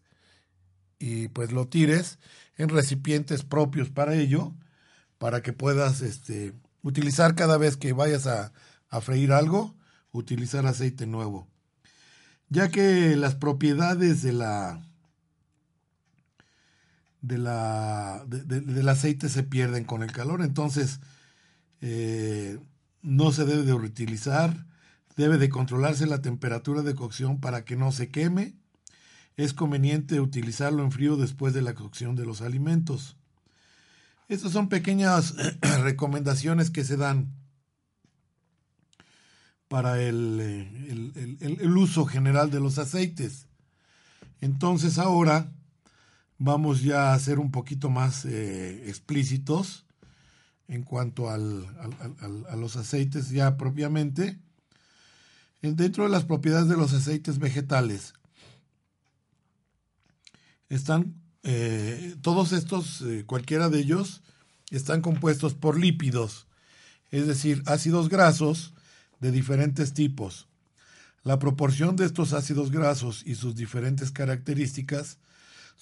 y 0.98 1.28
pues 1.28 1.52
lo 1.52 1.66
tires 1.68 2.18
en 2.58 2.68
recipientes 2.68 3.42
propios 3.42 3.88
para 3.88 4.14
ello, 4.14 4.52
para 5.16 5.40
que 5.40 5.54
puedas 5.54 6.02
este, 6.02 6.52
utilizar 6.82 7.34
cada 7.34 7.56
vez 7.56 7.78
que 7.78 7.94
vayas 7.94 8.26
a, 8.26 8.52
freír 9.00 9.32
algo, 9.32 9.74
utilizar 10.10 10.66
aceite 10.66 11.06
nuevo. 11.06 11.48
Ya 12.50 12.68
que 12.68 13.16
las 13.16 13.34
propiedades 13.34 14.20
de 14.20 14.34
la, 14.34 14.86
de 17.22 17.38
la, 17.38 18.24
del 18.26 18.88
aceite 18.88 19.28
se 19.28 19.42
pierden 19.42 19.84
con 19.84 20.02
el 20.02 20.12
calor, 20.12 20.42
entonces 20.42 21.00
eh, 21.80 22.58
no 23.00 23.32
se 23.32 23.44
debe 23.46 23.62
de 23.62 23.78
reutilizar 23.78 24.66
Debe 25.16 25.36
de 25.36 25.50
controlarse 25.50 26.06
la 26.06 26.22
temperatura 26.22 26.82
de 26.82 26.94
cocción 26.94 27.38
para 27.38 27.64
que 27.64 27.76
no 27.76 27.92
se 27.92 28.10
queme. 28.10 28.54
Es 29.36 29.52
conveniente 29.52 30.20
utilizarlo 30.20 30.82
en 30.82 30.92
frío 30.92 31.16
después 31.16 31.52
de 31.52 31.62
la 31.62 31.74
cocción 31.74 32.16
de 32.16 32.24
los 32.24 32.40
alimentos. 32.40 33.16
Estas 34.28 34.52
son 34.52 34.68
pequeñas 34.68 35.34
recomendaciones 35.82 36.70
que 36.70 36.84
se 36.84 36.96
dan 36.96 37.34
para 39.68 40.00
el, 40.02 40.40
el, 41.40 41.76
uso 41.76 42.04
general 42.04 42.50
de 42.50 42.60
los 42.60 42.78
aceites. 42.78 43.46
Entonces 44.40 44.98
ahora 44.98 45.50
vamos 46.44 46.82
ya 46.82 47.12
a 47.12 47.18
ser 47.18 47.38
un 47.38 47.50
poquito 47.50 47.88
más 47.90 48.24
eh, 48.24 48.88
explícitos 48.88 49.86
en 50.68 50.82
cuanto 50.82 51.30
al, 51.30 51.66
a 52.48 52.56
los 52.56 52.76
aceites 52.76 53.30
ya 53.30 53.56
propiamente 53.56 54.38
dentro 55.60 56.04
de 56.04 56.10
las 56.10 56.24
propiedades 56.24 56.68
de 56.68 56.76
los 56.76 56.92
aceites 56.92 57.38
vegetales 57.38 58.14
están 60.68 61.14
eh, 61.42 62.16
todos 62.22 62.52
estos, 62.52 63.02
eh, 63.02 63.24
cualquiera 63.26 63.68
de 63.68 63.80
ellos, 63.80 64.22
están 64.70 65.02
compuestos 65.02 65.54
por 65.54 65.78
lípidos, 65.78 66.46
es 67.10 67.26
decir, 67.26 67.62
ácidos 67.66 68.08
grasos 68.08 68.72
de 69.20 69.32
diferentes 69.32 69.92
tipos. 69.92 70.48
La 71.24 71.38
proporción 71.38 71.96
de 71.96 72.06
estos 72.06 72.32
ácidos 72.32 72.70
grasos 72.70 73.22
y 73.26 73.34
sus 73.34 73.54
diferentes 73.54 74.10
características 74.10 75.18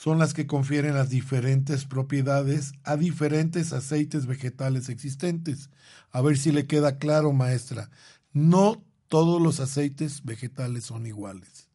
son 0.00 0.18
las 0.18 0.32
que 0.32 0.46
confieren 0.46 0.94
las 0.94 1.10
diferentes 1.10 1.84
propiedades 1.84 2.72
a 2.84 2.96
diferentes 2.96 3.74
aceites 3.74 4.24
vegetales 4.24 4.88
existentes. 4.88 5.68
A 6.10 6.22
ver 6.22 6.38
si 6.38 6.52
le 6.52 6.66
queda 6.66 6.96
claro, 6.96 7.34
maestra. 7.34 7.90
No 8.32 8.82
todos 9.08 9.42
los 9.42 9.60
aceites 9.60 10.24
vegetales 10.24 10.84
son 10.84 11.06
iguales. 11.06 11.68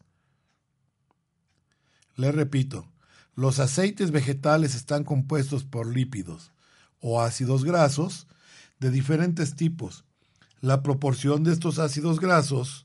Le 2.15 2.31
repito, 2.31 2.91
los 3.35 3.59
aceites 3.59 4.09
vegetales 4.09 4.73
están 4.73 5.03
compuestos 5.03 5.63
por 5.63 5.85
lípidos 5.85 6.51
o 7.01 7.21
ácidos 7.21 7.63
grasos 7.63 8.25
de 8.79 8.89
diferentes 8.89 9.55
tipos. 9.55 10.03
La 10.61 10.81
proporción 10.81 11.43
de 11.43 11.53
estos 11.53 11.77
ácidos 11.77 12.19
grasos 12.19 12.84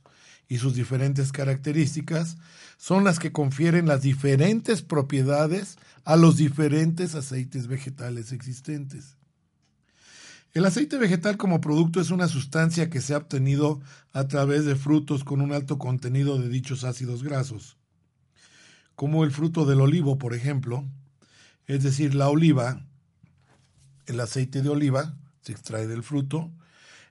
y 0.50 0.58
sus 0.58 0.74
diferentes 0.74 1.30
características 1.30 2.36
son 2.76 3.04
las 3.04 3.20
que 3.20 3.30
confieren 3.30 3.86
las 3.86 4.02
diferentes 4.02 4.82
propiedades 4.82 5.78
a 6.04 6.16
los 6.16 6.36
diferentes 6.36 7.14
aceites 7.14 7.68
vegetales 7.68 8.32
existentes. 8.32 9.16
El 10.52 10.64
aceite 10.66 10.98
vegetal 10.98 11.36
como 11.36 11.60
producto 11.60 12.00
es 12.00 12.10
una 12.10 12.26
sustancia 12.26 12.90
que 12.90 13.00
se 13.00 13.14
ha 13.14 13.18
obtenido 13.18 13.80
a 14.12 14.26
través 14.26 14.64
de 14.64 14.74
frutos 14.74 15.22
con 15.22 15.40
un 15.40 15.52
alto 15.52 15.78
contenido 15.78 16.36
de 16.36 16.48
dichos 16.48 16.82
ácidos 16.82 17.22
grasos, 17.22 17.76
como 18.96 19.22
el 19.22 19.30
fruto 19.30 19.64
del 19.64 19.80
olivo, 19.80 20.18
por 20.18 20.34
ejemplo, 20.34 20.84
es 21.68 21.84
decir, 21.84 22.16
la 22.16 22.28
oliva, 22.28 22.84
el 24.06 24.18
aceite 24.18 24.62
de 24.62 24.68
oliva 24.68 25.14
se 25.42 25.52
extrae 25.52 25.86
del 25.86 26.02
fruto, 26.02 26.50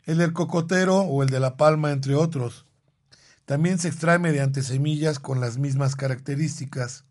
el 0.04 0.18
del 0.18 0.34
cocotero 0.34 0.98
o 0.98 1.24
el 1.24 1.30
de 1.30 1.40
la 1.40 1.56
palma, 1.56 1.92
entre 1.92 2.16
otros. 2.16 2.66
También 3.50 3.80
se 3.80 3.88
extrae 3.88 4.20
mediante 4.20 4.62
semillas 4.62 5.18
con 5.18 5.42
las 5.42 5.58
mismas 5.58 5.96
características. 5.96 7.04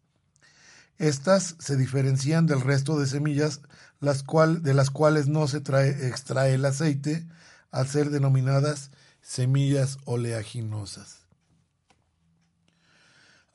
Estas 0.97 1.57
se 1.59 1.77
diferencian 1.77 2.47
del 2.47 2.61
resto 2.61 2.97
de 2.97 3.09
semillas 3.09 3.61
de 3.99 4.73
las 4.73 4.91
cuales 4.93 5.27
no 5.27 5.49
se 5.49 5.61
trae, 5.61 6.07
extrae 6.07 6.55
el 6.55 6.65
aceite 6.65 7.27
al 7.73 7.89
ser 7.89 8.11
denominadas 8.11 8.93
semillas 9.21 9.99
oleaginosas. 10.05 11.27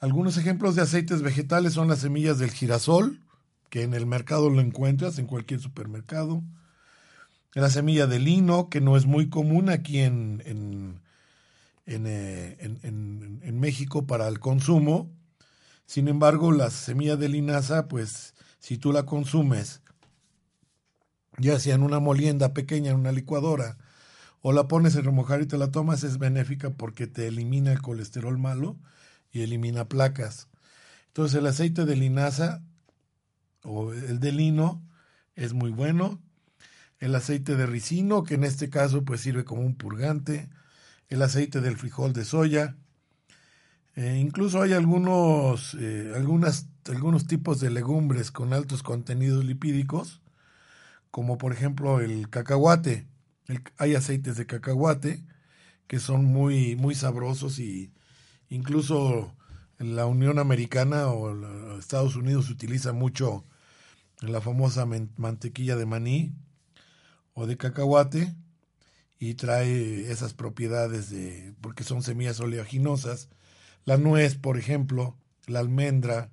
Algunos 0.02 0.36
ejemplos 0.36 0.76
de 0.76 0.82
aceites 0.82 1.22
vegetales 1.22 1.72
son 1.72 1.88
las 1.88 2.00
semillas 2.00 2.38
del 2.38 2.52
girasol, 2.52 3.22
que 3.70 3.84
en 3.84 3.94
el 3.94 4.06
mercado 4.06 4.50
lo 4.50 4.60
encuentras 4.60 5.18
en 5.20 5.28
cualquier 5.28 5.62
supermercado. 5.62 6.44
La 7.54 7.70
semilla 7.70 8.08
de 8.08 8.20
lino, 8.20 8.68
que 8.68 8.82
no 8.82 8.98
es 8.98 9.06
muy 9.06 9.30
común 9.30 9.70
aquí 9.70 10.00
en, 10.00 11.02
en, 11.86 12.06
eh, 12.08 12.58
en 12.82 13.60
México 13.60 14.08
para 14.08 14.28
el 14.28 14.40
consumo, 14.40 15.12
sin 15.86 16.08
embargo, 16.08 16.52
la 16.52 16.70
semilla 16.70 17.18
de 17.18 17.30
linaza, 17.30 17.88
pues 17.88 18.34
si 18.60 18.78
tú 18.78 18.94
la 18.94 19.06
consumes, 19.06 19.82
ya 21.38 21.60
sea 21.60 21.76
en 21.76 21.84
una 21.84 22.00
molienda 22.00 22.54
pequeña, 22.54 22.92
en 22.92 22.98
una 22.98 23.12
licuadora, 23.12 23.78
o 24.42 24.54
la 24.54 24.68
pones 24.68 24.96
en 24.96 25.06
remojar 25.06 25.42
y 25.42 25.46
te 25.46 25.58
la 25.58 25.72
tomas, 25.72 26.04
es 26.04 26.18
benéfica 26.18 26.72
porque 26.72 27.08
te 27.08 27.28
elimina 27.28 27.72
el 27.72 27.82
colesterol 27.82 28.38
malo 28.38 28.78
y 29.32 29.42
elimina 29.42 29.88
placas. 29.88 30.48
Entonces 31.08 31.40
el 31.40 31.48
aceite 31.48 31.86
de 31.86 31.96
linaza 31.96 32.64
o 33.64 33.94
el 33.94 34.20
de 34.20 34.32
lino 34.32 34.84
es 35.36 35.54
muy 35.54 35.72
bueno. 35.72 36.22
El 37.00 37.16
aceite 37.16 37.56
de 37.56 37.66
ricino, 37.66 38.24
que 38.24 38.36
en 38.36 38.44
este 38.44 38.70
caso 38.70 39.04
pues 39.04 39.22
sirve 39.22 39.46
como 39.46 39.62
un 39.62 39.76
purgante. 39.76 40.50
El 41.14 41.22
aceite 41.22 41.62
del 41.62 41.78
frijol 41.78 42.12
de 42.12 42.26
soya, 42.26 42.76
eh, 43.96 44.18
incluso 44.20 44.64
hay 44.64 44.74
algunos, 44.74 45.78
eh, 45.80 46.12
algunas, 46.16 46.66
algunos 46.90 47.28
tipos 47.28 47.60
de 47.60 47.70
legumbres 47.70 48.32
con 48.32 48.52
altos 48.52 48.82
contenidos 48.82 49.46
lipídicos, 49.46 50.24
como 51.12 51.38
por 51.38 51.54
ejemplo 51.54 52.00
el 52.00 52.32
cacahuate. 52.32 53.06
hay 53.78 53.94
aceites 53.94 54.38
de 54.38 54.48
cacahuate 54.48 55.24
que 55.86 56.00
son 56.00 56.26
muy, 56.26 56.76
muy 56.78 56.96
sabrosos 56.96 57.60
y 57.60 57.94
incluso 58.50 59.36
en 59.78 59.96
la 59.96 60.08
Unión 60.08 60.40
Americana 60.40 61.10
o 61.10 61.78
Estados 61.78 62.16
Unidos 62.16 62.50
utiliza 62.50 62.92
mucho 62.92 63.46
la 64.20 64.42
famosa 64.42 64.88
mantequilla 65.18 65.76
de 65.76 65.86
maní 65.86 66.34
o 67.36 67.46
de 67.46 67.56
cacahuate 67.56 68.36
y 69.30 69.36
trae 69.36 70.12
esas 70.12 70.34
propiedades 70.34 71.10
de 71.10 71.54
porque 71.62 71.84
son 71.84 72.04
semillas 72.04 72.40
oleaginosas 72.40 73.30
la 73.86 73.98
nuez, 73.98 74.36
por 74.36 74.58
ejemplo, 74.58 75.18
la 75.46 75.60
almendra, 75.60 76.32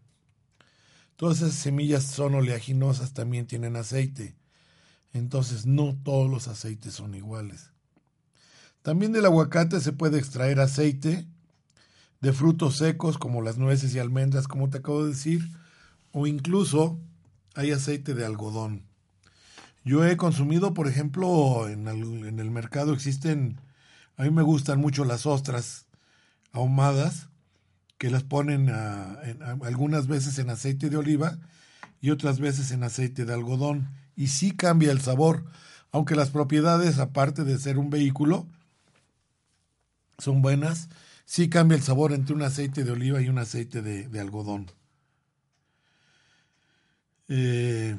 todas 1.17 1.39
esas 1.39 1.55
semillas 1.55 2.05
son 2.05 2.35
oleaginosas, 2.35 3.13
también 3.13 3.47
tienen 3.47 3.77
aceite. 3.77 4.37
Entonces 5.13 5.67
no 5.67 5.97
todos 6.05 6.31
los 6.31 6.47
aceites 6.47 6.95
son 6.95 7.15
iguales. 7.15 7.73
También 8.83 9.13
del 9.13 9.27
aguacate 9.27 9.81
se 9.81 9.93
puede 9.93 10.19
extraer 10.19 10.61
aceite 10.61 11.27
de 12.21 12.33
frutos 12.33 12.77
secos 12.77 13.19
como 13.19 13.43
las 13.43 13.59
nueces 13.59 13.95
y 13.95 13.99
almendras, 13.99 14.47
como 14.47 14.71
te 14.71 14.79
acabo 14.79 15.03
de 15.03 15.11
decir, 15.11 15.43
o 16.13 16.29
incluso 16.29 17.01
hay 17.55 17.73
aceite 17.73 18.15
de 18.15 18.25
algodón. 18.25 18.90
Yo 19.85 20.05
he 20.05 20.17
consumido, 20.17 20.75
por 20.75 20.89
ejemplo, 20.89 21.69
en 21.69 21.89
el, 21.89 22.51
mercado 22.51 22.93
existen, 22.93 23.59
a 24.17 24.25
mí 24.25 24.31
me 24.31 24.43
gustan 24.43 24.79
mucho 24.79 25.05
las 25.05 25.25
ostras 25.25 25.87
ahumadas, 26.53 27.29
que 27.97 28.11
las 28.11 28.23
ponen 28.23 28.71
algunas 29.63 30.07
veces 30.07 30.39
en 30.39 30.51
aceite 30.51 30.91
de 30.91 30.97
oliva 30.97 31.39
y 32.01 32.11
otras 32.11 32.41
veces 32.41 32.71
en 32.73 32.83
aceite 32.83 33.25
de 33.25 33.33
algodón. 33.35 33.89
Y 34.17 34.29
sí 34.29 34.53
cambia 34.53 34.93
el 34.93 35.01
sabor, 35.01 35.45
aunque 35.93 36.15
las 36.15 36.31
propiedades, 36.31 36.99
aparte 36.99 37.45
de 37.45 37.59
ser 37.59 37.79
un 37.79 37.91
vehículo, 37.91 38.47
son 40.19 40.43
buenas, 40.43 40.89
sí 41.25 41.49
cambia 41.49 41.77
el 41.77 41.83
sabor 41.83 42.13
entre 42.13 42.35
un 42.35 42.43
aceite 42.43 42.85
de 42.85 42.91
oliva 42.91 43.21
y 43.23 43.29
un 43.29 43.39
aceite 43.39 43.83
de, 43.83 44.21
algodón. 44.21 44.71
Eh, 47.29 47.97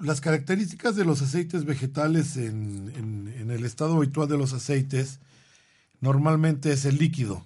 las 0.00 0.20
características 0.20 0.96
de 0.96 1.04
los 1.04 1.22
aceites 1.22 1.64
vegetales 1.64 2.36
en, 2.36 3.50
el 3.50 3.64
estado 3.64 3.96
habitual 3.96 4.28
de 4.28 4.38
los 4.38 4.52
aceites 4.52 5.20
normalmente 6.00 6.72
es 6.72 6.84
el 6.84 6.96
líquido. 6.96 7.44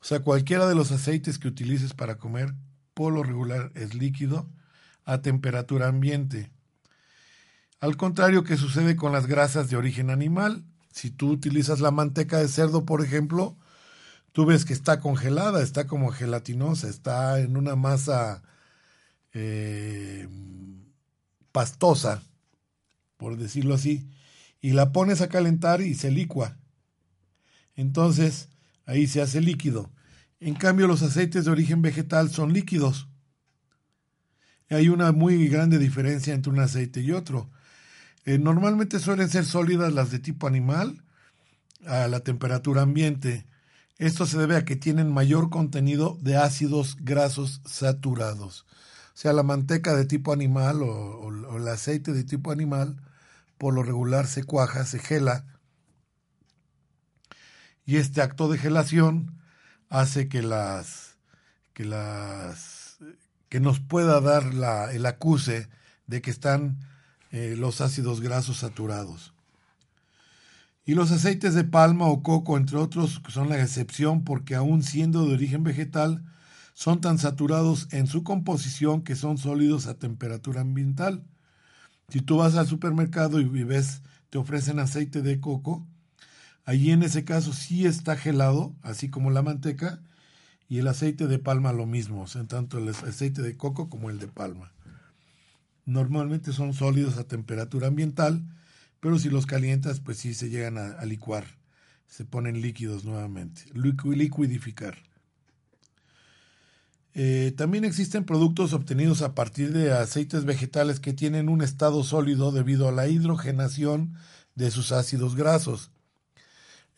O 0.00 0.04
sea, 0.04 0.20
cualquiera 0.20 0.66
de 0.66 0.74
los 0.74 0.92
aceites 0.92 1.38
que 1.38 1.48
utilices 1.48 1.94
para 1.94 2.18
comer, 2.18 2.52
por 2.92 3.12
lo 3.12 3.22
regular 3.22 3.72
es 3.74 3.94
líquido 3.94 4.50
a 5.04 5.22
temperatura 5.22 5.88
ambiente. 5.88 6.50
Al 7.80 7.96
contrario 7.96 8.44
que 8.44 8.56
sucede 8.56 8.96
con 8.96 9.12
las 9.12 9.26
grasas 9.26 9.70
de 9.70 9.76
origen 9.76 10.10
animal, 10.10 10.64
si 10.92 11.10
tú 11.10 11.30
utilizas 11.30 11.80
la 11.80 11.90
manteca 11.90 12.38
de 12.38 12.48
cerdo, 12.48 12.84
por 12.84 13.02
ejemplo, 13.02 13.56
tú 14.32 14.44
ves 14.44 14.64
que 14.64 14.72
está 14.72 15.00
congelada, 15.00 15.62
está 15.62 15.86
como 15.86 16.10
gelatinosa, 16.10 16.88
está 16.88 17.40
en 17.40 17.56
una 17.56 17.76
masa 17.76 18.42
eh, 19.32 20.28
pastosa, 21.54 22.20
por 23.16 23.36
decirlo 23.36 23.74
así, 23.74 24.10
y 24.60 24.72
la 24.72 24.90
pones 24.90 25.20
a 25.20 25.28
calentar 25.28 25.82
y 25.82 25.94
se 25.94 26.10
licua. 26.10 26.58
Entonces, 27.76 28.48
ahí 28.86 29.06
se 29.06 29.22
hace 29.22 29.40
líquido. 29.40 29.92
En 30.40 30.56
cambio, 30.56 30.88
los 30.88 31.02
aceites 31.02 31.44
de 31.44 31.52
origen 31.52 31.80
vegetal 31.80 32.28
son 32.32 32.52
líquidos. 32.52 33.06
Hay 34.68 34.88
una 34.88 35.12
muy 35.12 35.46
grande 35.46 35.78
diferencia 35.78 36.34
entre 36.34 36.52
un 36.52 36.58
aceite 36.58 37.02
y 37.02 37.12
otro. 37.12 37.52
Eh, 38.24 38.38
normalmente 38.38 38.98
suelen 38.98 39.28
ser 39.28 39.44
sólidas 39.44 39.92
las 39.92 40.10
de 40.10 40.18
tipo 40.18 40.48
animal 40.48 41.04
a 41.86 42.08
la 42.08 42.18
temperatura 42.18 42.82
ambiente. 42.82 43.46
Esto 43.98 44.26
se 44.26 44.38
debe 44.38 44.56
a 44.56 44.64
que 44.64 44.74
tienen 44.74 45.12
mayor 45.12 45.50
contenido 45.50 46.18
de 46.20 46.36
ácidos 46.36 46.96
grasos 47.00 47.62
saturados. 47.64 48.66
Sea, 49.14 49.32
la 49.32 49.42
manteca 49.42 49.94
de 49.94 50.04
tipo 50.04 50.32
animal 50.32 50.82
o, 50.82 51.56
el 51.56 51.68
aceite 51.68 52.12
de 52.12 52.24
tipo 52.24 52.52
animal, 52.52 53.00
por 53.58 53.74
lo 53.74 53.82
regular 53.82 54.26
se 54.26 54.44
cuaja, 54.44 54.84
se 54.84 54.98
gela 54.98 55.46
y 57.86 57.96
este 57.96 58.22
acto 58.22 58.48
de 58.48 58.58
gelación 58.58 59.38
hace 59.90 60.28
que 60.28 60.42
las 60.42 61.18
que 61.74 61.84
las 61.84 62.98
que 63.48 63.60
nos 63.60 63.80
pueda 63.80 64.20
dar 64.20 64.54
la, 64.54 64.92
el 64.92 65.06
acuse 65.06 65.68
de 66.06 66.22
que 66.22 66.30
están 66.30 66.78
eh, 67.30 67.54
los 67.56 67.80
ácidos 67.80 68.20
grasos 68.20 68.58
saturados. 68.58 69.32
Y 70.86 70.94
los 70.94 71.10
aceites 71.10 71.54
de 71.54 71.64
palma 71.64 72.06
o 72.06 72.22
coco, 72.22 72.56
entre 72.56 72.78
otros, 72.78 73.22
son 73.28 73.48
la 73.48 73.60
excepción 73.60 74.24
porque 74.24 74.54
aun 74.54 74.82
siendo 74.82 75.26
de 75.26 75.34
origen 75.34 75.62
vegetal, 75.62 76.24
son 76.74 77.00
tan 77.00 77.18
saturados 77.18 77.88
en 77.90 78.06
su 78.06 78.22
composición 78.22 79.02
que 79.02 79.16
son 79.16 79.38
sólidos 79.38 79.86
a 79.86 79.98
temperatura 79.98 80.60
ambiental. 80.60 81.24
Si 82.10 82.20
tú 82.20 82.36
vas 82.36 82.56
al 82.56 82.66
supermercado 82.66 83.40
y 83.40 83.46
ves, 83.64 84.02
te 84.28 84.36
ofrecen 84.36 84.78
aceite 84.78 85.22
de 85.22 85.40
coco, 85.40 85.86
Allí 86.64 86.92
en 86.92 87.02
ese 87.02 87.24
caso 87.24 87.52
sí 87.52 87.86
está 87.86 88.16
gelado, 88.16 88.74
así 88.82 89.10
como 89.10 89.30
la 89.30 89.42
manteca, 89.42 90.02
y 90.66 90.78
el 90.78 90.88
aceite 90.88 91.26
de 91.26 91.38
palma 91.38 91.72
lo 91.72 91.84
mismo, 91.84 92.22
o 92.22 92.26
sea, 92.26 92.44
tanto 92.44 92.78
el 92.78 92.88
aceite 92.88 93.42
de 93.42 93.56
coco 93.56 93.90
como 93.90 94.08
el 94.08 94.18
de 94.18 94.28
palma. 94.28 94.72
Normalmente 95.84 96.52
son 96.52 96.72
sólidos 96.72 97.18
a 97.18 97.28
temperatura 97.28 97.88
ambiental, 97.88 98.42
pero 99.00 99.18
si 99.18 99.28
los 99.28 99.44
calientas, 99.44 100.00
pues 100.00 100.16
sí 100.16 100.32
se 100.32 100.48
llegan 100.48 100.78
a, 100.78 101.04
licuar, 101.04 101.44
se 102.06 102.24
ponen 102.24 102.62
líquidos 102.62 103.04
nuevamente, 103.04 103.64
liquidificar. 103.74 104.96
Eh, 107.14 107.54
también 107.56 107.84
existen 107.84 108.24
productos 108.24 108.72
obtenidos 108.72 109.22
a 109.22 109.34
partir 109.34 109.72
de 109.72 109.92
aceites 109.92 110.44
vegetales 110.44 110.98
que 110.98 111.12
tienen 111.12 111.48
un 111.48 111.62
estado 111.62 112.02
sólido 112.02 112.50
debido 112.50 112.88
a 112.88 112.92
la 112.92 113.06
hidrogenación 113.06 114.14
de 114.56 114.72
sus 114.72 114.90
ácidos 114.90 115.36
grasos. 115.36 115.90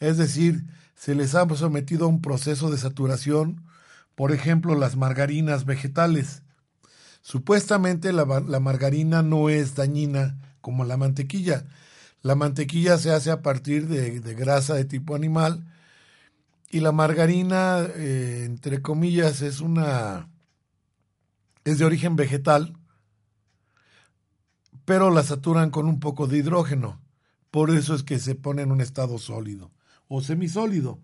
Es 0.01 0.17
decir, 0.17 0.65
se 0.95 1.15
les 1.15 1.35
ha 1.35 1.47
sometido 1.55 2.07
a 2.07 2.09
un 2.09 2.23
proceso 2.23 2.71
de 2.71 2.79
saturación, 2.79 3.63
por 4.15 4.33
ejemplo, 4.33 4.75
las 4.75 4.97
margarinas 4.97 5.67
vegetales. 5.67 6.43
Supuestamente 7.21 8.13
la, 8.13 8.25
margarina 8.25 9.23
no 9.23 9.51
es 9.51 9.75
dañina 9.75 10.39
como 10.63 10.85
la 10.85 10.97
mantequilla. 10.97 11.67
La 12.23 12.35
mantequilla 12.35 12.99
se 12.99 13.11
hace 13.11 13.31
a 13.31 13.43
partir 13.43 13.89
de, 13.89 14.21
grasa 14.35 14.75
de 14.75 14.85
tipo 14.85 15.15
animal 15.15 15.67
y 16.77 16.81
la 16.81 16.93
margarina, 16.93 17.87
eh, 17.97 18.43
entre 18.45 18.83
comillas, 18.83 19.41
es 19.41 19.63
una 19.63 20.29
es 21.65 21.79
de 21.79 21.87
origen 21.87 22.17
vegetal, 22.17 22.77
pero 24.85 25.11
la 25.11 25.23
saturan 25.23 25.71
con 25.71 25.87
un 25.87 26.01
poco 26.01 26.27
de 26.27 26.37
hidrógeno. 26.37 27.01
Por 27.51 27.71
eso 27.71 27.95
es 27.95 28.03
que 28.03 28.19
se 28.19 28.35
pone 28.35 28.61
en 28.61 28.73
un 28.73 28.83
estado 28.83 29.17
sólido 29.17 29.73
o 30.07 30.21
semisólido. 30.21 31.01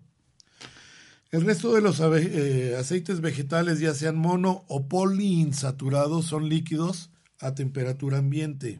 El 1.31 1.43
resto 1.43 1.73
de 1.73 1.81
los 1.81 1.99
eh, 1.99 2.77
aceites 2.79 3.19
vegetales, 3.19 3.79
ya 3.79 3.95
sean 3.95 4.15
mono 4.15 4.65
o 4.67 4.87
poliinsaturados, 4.87 6.25
son 6.25 6.49
líquidos 6.49 7.09
a 7.39 7.55
temperatura 7.55 8.19
ambiente. 8.19 8.79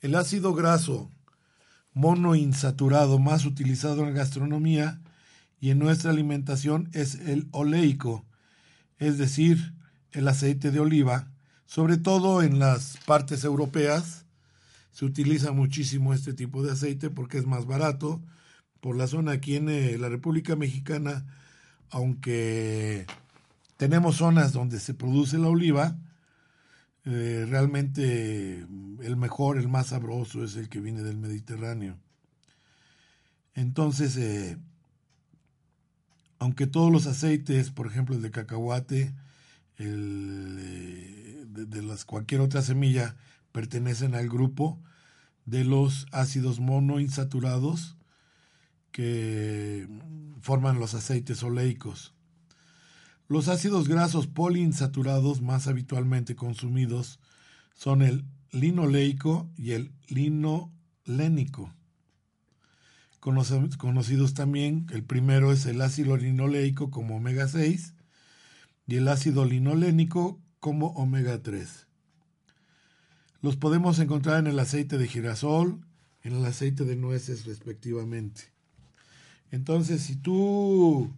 El 0.00 0.16
ácido 0.16 0.52
graso 0.52 1.12
monoinsaturado 1.92 3.20
más 3.20 3.44
utilizado 3.44 4.02
en 4.02 4.14
gastronomía 4.14 5.00
y 5.60 5.70
en 5.70 5.78
nuestra 5.78 6.10
alimentación 6.10 6.88
es 6.92 7.16
el 7.16 7.48
oleico, 7.50 8.24
es 8.98 9.18
decir, 9.18 9.74
el 10.12 10.28
aceite 10.28 10.70
de 10.70 10.80
oliva, 10.80 11.30
sobre 11.66 11.96
todo 11.96 12.42
en 12.42 12.58
las 12.58 12.98
partes 13.06 13.44
europeas. 13.44 14.24
Se 14.92 15.04
utiliza 15.04 15.52
muchísimo 15.52 16.14
este 16.14 16.32
tipo 16.32 16.62
de 16.62 16.72
aceite 16.72 17.10
porque 17.10 17.38
es 17.38 17.46
más 17.46 17.66
barato 17.66 18.22
por 18.80 18.96
la 18.96 19.06
zona 19.06 19.32
aquí 19.32 19.56
en 19.56 19.68
eh, 19.68 19.98
la 19.98 20.08
República 20.08 20.56
Mexicana, 20.56 21.26
aunque 21.90 23.06
tenemos 23.76 24.16
zonas 24.16 24.52
donde 24.52 24.80
se 24.80 24.94
produce 24.94 25.38
la 25.38 25.48
oliva, 25.48 25.96
eh, 27.04 27.46
realmente 27.48 28.58
el 28.58 29.16
mejor, 29.16 29.58
el 29.58 29.68
más 29.68 29.88
sabroso 29.88 30.44
es 30.44 30.56
el 30.56 30.68
que 30.68 30.80
viene 30.80 31.02
del 31.02 31.16
Mediterráneo. 31.16 31.96
Entonces, 33.54 34.16
eh, 34.16 34.56
aunque 36.38 36.66
todos 36.66 36.92
los 36.92 37.06
aceites, 37.06 37.70
por 37.70 37.86
ejemplo 37.86 38.14
el 38.14 38.22
de 38.22 38.30
cacahuate, 38.30 39.14
de 39.78 39.86
las, 41.82 42.04
cualquier 42.04 42.40
otra 42.40 42.62
semilla, 42.62 43.16
pertenecen 43.52 44.14
al 44.14 44.28
grupo 44.28 44.80
de 45.46 45.64
los 45.64 46.06
ácidos 46.12 46.60
monoinsaturados, 46.60 47.96
que 48.90 49.88
forman 50.40 50.80
los 50.80 50.94
aceites 50.94 51.42
oleicos. 51.42 52.14
Los 53.28 53.48
ácidos 53.48 53.88
grasos 53.88 54.26
poliinsaturados 54.26 55.42
más 55.42 55.68
habitualmente 55.68 56.34
consumidos 56.34 57.20
son 57.74 58.02
el 58.02 58.24
linoleico 58.50 59.50
y 59.56 59.72
el 59.72 59.92
linolénico. 60.08 61.72
Conocidos 63.76 64.32
también, 64.32 64.86
el 64.90 65.04
primero 65.04 65.52
es 65.52 65.66
el 65.66 65.82
ácido 65.82 66.16
linoleico 66.16 66.90
como 66.90 67.16
omega 67.16 67.46
6 67.46 67.92
y 68.86 68.96
el 68.96 69.08
ácido 69.08 69.44
linolénico 69.44 70.40
como 70.60 70.88
omega 70.88 71.42
3. 71.42 71.86
Los 73.42 73.56
podemos 73.56 73.98
encontrar 73.98 74.38
en 74.38 74.46
el 74.46 74.58
aceite 74.58 74.96
de 74.96 75.06
girasol, 75.06 75.78
en 76.22 76.36
el 76.36 76.44
aceite 76.46 76.84
de 76.84 76.96
nueces 76.96 77.44
respectivamente. 77.44 78.44
Entonces, 79.50 80.02
si 80.02 80.16
tú, 80.16 81.12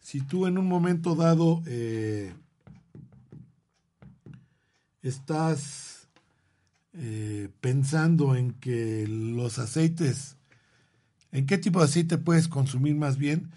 si 0.00 0.20
tú 0.20 0.46
en 0.46 0.58
un 0.58 0.66
momento 0.66 1.14
dado 1.14 1.62
eh, 1.66 2.34
estás 5.00 6.06
eh, 6.92 7.48
pensando 7.62 8.36
en 8.36 8.52
que 8.52 9.06
los 9.08 9.58
aceites, 9.58 10.36
en 11.32 11.46
qué 11.46 11.58
tipo 11.58 11.80
de 11.80 11.86
aceite 11.86 12.18
puedes 12.18 12.46
consumir 12.46 12.94
más 12.94 13.16
bien, 13.16 13.50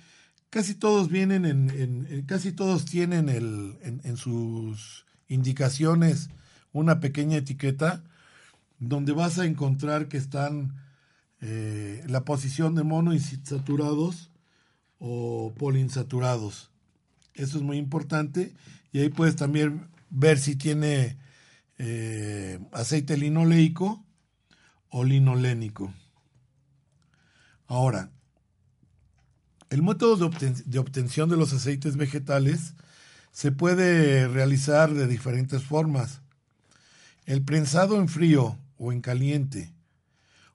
casi 0.50 0.74
todos 0.74 1.10
vienen 1.10 1.46
en, 1.46 2.24
casi 2.26 2.54
todos 2.54 2.86
tienen 2.86 3.28
el, 3.30 3.78
en, 3.82 4.18
sus 4.18 5.06
indicaciones 5.28 6.30
una 6.72 7.02
pequeña 7.02 7.38
etiqueta 7.38 8.04
donde 8.80 9.12
vas 9.12 9.38
a 9.38 9.46
encontrar 9.46 10.08
que 10.08 10.18
están 10.18 10.76
eh, 11.42 12.04
la 12.08 12.24
posición 12.24 12.76
de 12.76 12.84
monoinsaturados 12.84 14.32
o 15.00 15.54
poliinsaturados. 15.58 16.72
Eso 17.34 17.58
es 17.58 17.64
muy 17.64 17.78
importante 17.78 18.54
y 18.94 19.00
ahí 19.00 19.10
puedes 19.10 19.36
también 19.36 19.88
ver 20.10 20.40
si 20.40 20.56
tiene 20.56 21.18
eh, 21.78 22.60
aceite 22.72 23.18
linoleico 23.18 24.06
o 24.90 25.04
linolénico. 25.04 25.94
Ahora, 27.68 28.12
el 29.70 29.82
método 29.82 30.30
de 30.66 30.80
obtención 30.80 31.30
de 31.30 31.38
los 31.38 31.52
aceites 31.54 31.98
vegetales 31.98 32.76
se 33.32 33.52
puede 33.52 34.28
realizar 34.28 34.94
de 34.94 35.08
diferentes 35.08 35.64
formas. 35.64 36.22
El 37.26 37.44
prensado 37.44 38.00
en 38.00 38.08
frío 38.08 38.58
o 38.78 38.92
en 38.92 39.02
caliente, 39.02 39.74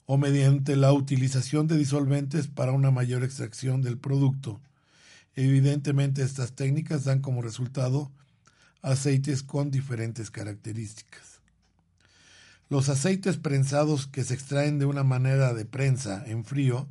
o 0.05 0.17
mediante 0.17 0.75
la 0.75 0.91
utilización 0.93 1.67
de 1.67 1.77
disolventes 1.77 2.47
para 2.47 2.71
una 2.71 2.91
mayor 2.91 3.23
extracción 3.23 3.81
del 3.81 3.97
producto. 3.97 4.61
Evidentemente 5.35 6.23
estas 6.23 6.53
técnicas 6.53 7.03
dan 7.03 7.19
como 7.19 7.41
resultado 7.41 8.11
aceites 8.81 9.43
con 9.43 9.69
diferentes 9.71 10.31
características. 10.31 11.40
Los 12.71 12.87
aceites 12.87 13.35
prensados 13.35 14.07
que 14.07 14.23
se 14.23 14.33
extraen 14.33 14.79
de 14.79 14.85
una 14.85 15.03
manera 15.03 15.53
de 15.53 15.65
prensa 15.65 16.23
en 16.25 16.45
frío 16.45 16.87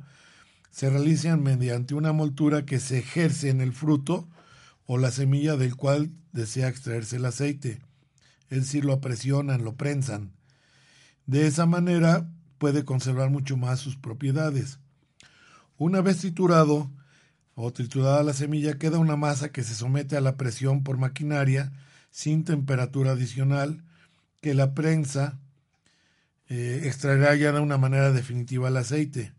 se 0.69 0.91
realizan 0.91 1.41
mediante 1.41 1.95
una 1.95 2.13
moltura 2.13 2.67
que 2.67 2.79
se 2.79 2.99
ejerce 2.99 3.49
en 3.49 3.61
el 3.61 3.73
fruto 3.73 4.29
o 4.85 4.99
la 4.99 5.09
semilla 5.09 5.57
del 5.57 5.75
cual 5.75 6.11
desea 6.33 6.67
extraerse 6.67 7.15
el 7.15 7.25
aceite, 7.25 7.81
es 8.51 8.59
decir, 8.59 8.85
lo 8.85 9.01
presionan, 9.01 9.63
lo 9.63 9.73
prensan. 9.73 10.33
De 11.25 11.47
esa 11.47 11.65
manera 11.65 12.29
puede 12.59 12.85
conservar 12.85 13.31
mucho 13.31 13.57
más 13.57 13.79
sus 13.79 13.97
propiedades. 13.97 14.77
Una 15.79 16.01
vez 16.01 16.19
triturado 16.19 16.91
o 17.55 17.73
triturada 17.73 18.21
la 18.21 18.33
semilla, 18.33 18.77
queda 18.77 18.99
una 18.99 19.15
masa 19.15 19.51
que 19.51 19.63
se 19.63 19.73
somete 19.73 20.15
a 20.15 20.21
la 20.21 20.37
presión 20.37 20.83
por 20.83 20.99
maquinaria 20.99 21.73
sin 22.11 22.43
temperatura 22.43 23.13
adicional, 23.13 23.83
que 24.41 24.53
la 24.53 24.75
prensa 24.75 25.39
eh, 26.53 26.81
extraerá 26.83 27.33
ya 27.37 27.53
de 27.53 27.61
una 27.61 27.77
manera 27.77 28.11
definitiva 28.11 28.67
el 28.67 28.75
aceite, 28.75 29.31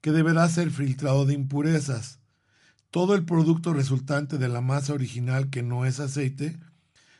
que 0.00 0.12
deberá 0.12 0.48
ser 0.48 0.70
filtrado 0.70 1.26
de 1.26 1.34
impurezas. 1.34 2.20
Todo 2.90 3.14
el 3.14 3.26
producto 3.26 3.74
resultante 3.74 4.38
de 4.38 4.48
la 4.48 4.62
masa 4.62 4.94
original 4.94 5.50
que 5.50 5.62
no 5.62 5.84
es 5.84 6.00
aceite 6.00 6.58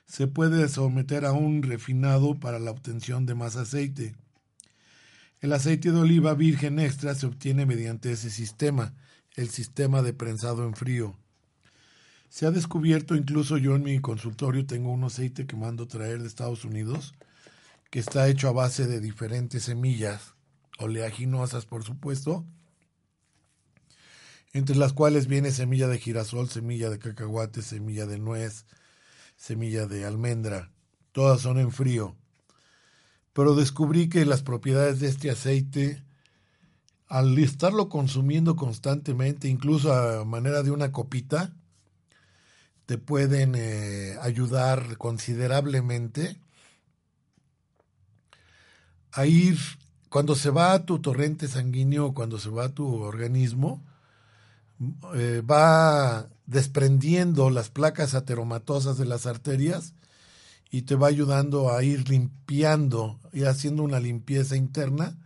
se 0.06 0.28
puede 0.28 0.66
someter 0.66 1.26
a 1.26 1.32
un 1.32 1.62
refinado 1.62 2.40
para 2.40 2.58
la 2.58 2.70
obtención 2.70 3.26
de 3.26 3.34
más 3.34 3.56
aceite. 3.56 4.16
El 5.40 5.52
aceite 5.52 5.92
de 5.92 5.98
oliva 5.98 6.32
virgen 6.32 6.78
extra 6.78 7.14
se 7.14 7.26
obtiene 7.26 7.66
mediante 7.66 8.12
ese 8.12 8.30
sistema, 8.30 8.94
el 9.36 9.50
sistema 9.50 10.00
de 10.00 10.14
prensado 10.14 10.64
en 10.64 10.74
frío. 10.74 11.18
Se 12.30 12.46
ha 12.46 12.50
descubierto, 12.50 13.14
incluso 13.14 13.58
yo 13.58 13.76
en 13.76 13.82
mi 13.82 14.00
consultorio 14.00 14.64
tengo 14.64 14.90
un 14.90 15.04
aceite 15.04 15.46
que 15.46 15.54
mando 15.54 15.86
traer 15.86 16.22
de 16.22 16.28
Estados 16.28 16.64
Unidos, 16.64 17.12
que 17.92 17.98
está 17.98 18.26
hecho 18.28 18.48
a 18.48 18.52
base 18.52 18.86
de 18.86 19.00
diferentes 19.00 19.64
semillas, 19.64 20.32
oleaginosas 20.78 21.66
por 21.66 21.84
supuesto, 21.84 22.46
entre 24.54 24.76
las 24.76 24.94
cuales 24.94 25.26
viene 25.26 25.50
semilla 25.50 25.88
de 25.88 25.98
girasol, 25.98 26.48
semilla 26.48 26.88
de 26.88 26.98
cacahuate, 26.98 27.60
semilla 27.60 28.06
de 28.06 28.18
nuez, 28.18 28.64
semilla 29.36 29.86
de 29.86 30.06
almendra, 30.06 30.72
todas 31.12 31.42
son 31.42 31.58
en 31.58 31.70
frío. 31.70 32.16
Pero 33.34 33.54
descubrí 33.54 34.08
que 34.08 34.24
las 34.24 34.40
propiedades 34.40 34.98
de 34.98 35.08
este 35.08 35.30
aceite, 35.30 36.02
al 37.08 37.38
estarlo 37.38 37.90
consumiendo 37.90 38.56
constantemente, 38.56 39.48
incluso 39.48 39.92
a 39.92 40.24
manera 40.24 40.62
de 40.62 40.70
una 40.70 40.92
copita, 40.92 41.54
te 42.86 42.96
pueden 42.96 43.54
eh, 43.54 44.16
ayudar 44.22 44.96
considerablemente 44.96 46.41
a 49.12 49.26
ir, 49.26 49.58
cuando 50.08 50.34
se 50.34 50.50
va 50.50 50.72
a 50.72 50.84
tu 50.84 50.98
torrente 51.00 51.48
sanguíneo, 51.48 52.14
cuando 52.14 52.38
se 52.38 52.50
va 52.50 52.64
a 52.66 52.74
tu 52.74 52.86
organismo, 53.02 53.82
eh, 55.14 55.42
va 55.48 56.26
desprendiendo 56.46 57.50
las 57.50 57.70
placas 57.70 58.14
ateromatosas 58.14 58.98
de 58.98 59.04
las 59.04 59.26
arterias 59.26 59.94
y 60.70 60.82
te 60.82 60.96
va 60.96 61.06
ayudando 61.06 61.72
a 61.72 61.82
ir 61.84 62.08
limpiando 62.08 63.20
y 63.32 63.44
haciendo 63.44 63.82
una 63.82 64.00
limpieza 64.00 64.56
interna 64.56 65.16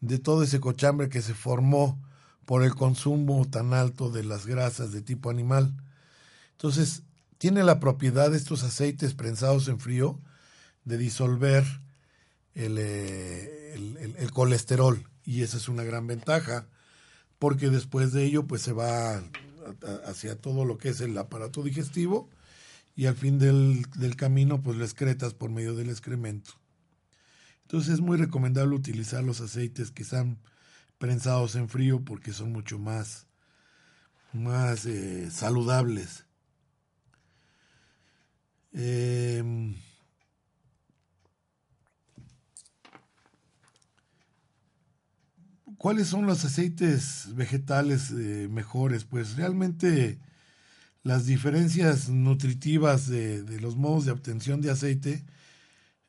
de 0.00 0.18
todo 0.18 0.42
ese 0.42 0.60
cochambre 0.60 1.08
que 1.08 1.22
se 1.22 1.34
formó 1.34 1.98
por 2.44 2.62
el 2.62 2.74
consumo 2.74 3.46
tan 3.48 3.72
alto 3.74 4.10
de 4.10 4.24
las 4.24 4.46
grasas 4.46 4.92
de 4.92 5.02
tipo 5.02 5.30
animal. 5.30 5.74
Entonces, 6.52 7.02
tiene 7.38 7.62
la 7.62 7.78
propiedad 7.78 8.30
de 8.30 8.36
estos 8.36 8.64
aceites 8.64 9.14
prensados 9.14 9.68
en 9.68 9.78
frío 9.78 10.18
de 10.84 10.98
disolver 10.98 11.64
el, 12.58 12.76
eh, 12.78 13.74
el, 14.18 14.32
colesterol 14.32 15.08
y 15.24 15.42
esa 15.42 15.56
es 15.56 15.68
una 15.68 15.84
gran 15.84 16.06
ventaja 16.06 16.66
porque 17.38 17.70
después 17.70 18.12
de 18.12 18.24
ello 18.24 18.46
pues 18.46 18.62
se 18.62 18.72
va 18.72 19.22
hacia 20.06 20.36
todo 20.40 20.64
lo 20.64 20.76
que 20.76 20.88
es 20.88 21.00
el 21.00 21.16
aparato 21.16 21.62
digestivo 21.62 22.28
y 22.96 23.06
al 23.06 23.14
fin 23.14 23.38
del, 23.38 23.86
del 23.96 24.16
camino 24.16 24.60
pues 24.60 24.76
lo 24.76 24.84
excretas 24.84 25.34
por 25.34 25.50
medio 25.50 25.76
del 25.76 25.88
excremento. 25.88 26.52
Entonces 27.62 27.94
es 27.94 28.00
muy 28.00 28.16
recomendable 28.16 28.74
utilizar 28.74 29.22
los 29.22 29.40
aceites 29.40 29.92
que 29.92 30.02
están 30.02 30.38
prensados 30.98 31.54
en 31.54 31.68
frío 31.68 32.04
porque 32.04 32.32
son 32.32 32.50
mucho 32.50 32.78
más, 32.78 33.28
más 34.32 34.84
eh, 34.84 35.30
saludables. 35.30 36.24
Em, 38.72 39.76
¿Cuáles 45.78 46.08
son 46.08 46.26
los 46.26 46.44
aceites 46.44 47.34
vegetales 47.34 48.10
eh, 48.10 48.48
mejores? 48.50 49.04
Pues 49.04 49.36
realmente 49.36 50.18
las 51.02 51.26
diferencias 51.26 52.08
nutritivas 52.08 53.08
de, 53.08 53.60
los 53.60 53.76
modos 53.76 54.04
de 54.04 54.12
obtención 54.12 54.60
de 54.60 54.70
aceite 54.70 55.24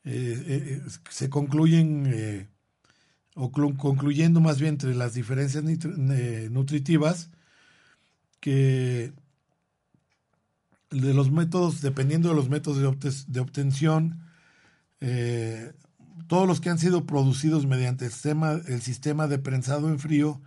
eh, 0.03 0.81
se 1.09 1.29
concluyen 1.29 2.49
o 3.35 3.51
concluyendo 3.51 4.41
más 4.41 4.59
bien 4.59 4.73
entre 4.73 4.95
las 4.95 5.13
diferencias 5.13 5.63
nutritivas, 5.63 7.29
que 8.39 9.13
de 10.91 11.13
los 11.13 11.31
métodos, 11.31 11.81
dependiendo 11.81 12.29
de 12.29 12.35
los 12.35 12.49
métodos 12.49 12.79
de, 13.27 13.39
obtención, 13.39 14.21
eh, 15.01 15.71
todos 16.29 16.47
los 16.47 16.61
que 16.61 16.69
han 16.69 16.77
sido 16.77 17.07
producidos 17.07 17.65
mediante 17.65 18.05
el 18.05 18.81
sistema, 18.81 19.27
de 19.27 19.39
prensado 19.39 19.89
en 19.89 19.97
frío 19.97 20.39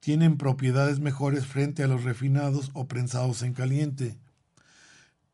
tienen 0.00 0.38
propiedades 0.38 0.98
mejores 0.98 1.46
frente 1.46 1.82
a 1.82 1.88
los 1.88 2.04
refinados 2.04 2.70
o 2.72 2.88
prensados 2.88 3.42
en 3.42 3.52
caliente, 3.52 4.18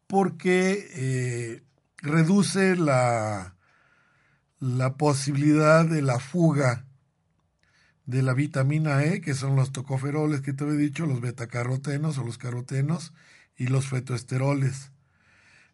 porque 0.09 0.89
eh, 0.93 1.63
reduce 1.99 2.75
la, 2.75 3.55
la 4.59 4.97
posibilidad 4.97 5.85
de 5.85 6.03
la 6.03 6.19
fuga 6.19 6.85
de 8.07 8.23
la 8.23 8.35
vitamina 8.35 9.05
E, 9.05 9.21
que 9.21 9.35
son 9.35 9.55
los 9.55 9.71
tocoferoles 9.71 10.41
que 10.41 10.53
te 10.53 10.65
he 10.65 10.77
dicho, 10.77 11.07
los 11.07 11.21
betacarotenos 11.21 12.19
o 12.19 12.25
los 12.25 12.39
carotenos 12.39 13.13
y 13.57 13.69
los 13.69 13.87
fetoesteroles. 13.87 14.91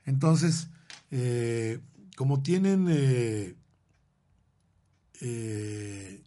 Entonces, 0.04 0.68
eh, 1.10 1.80
como 2.14 2.42
tienen 2.42 2.88
eh, 2.90 3.56
eh, 5.24 6.24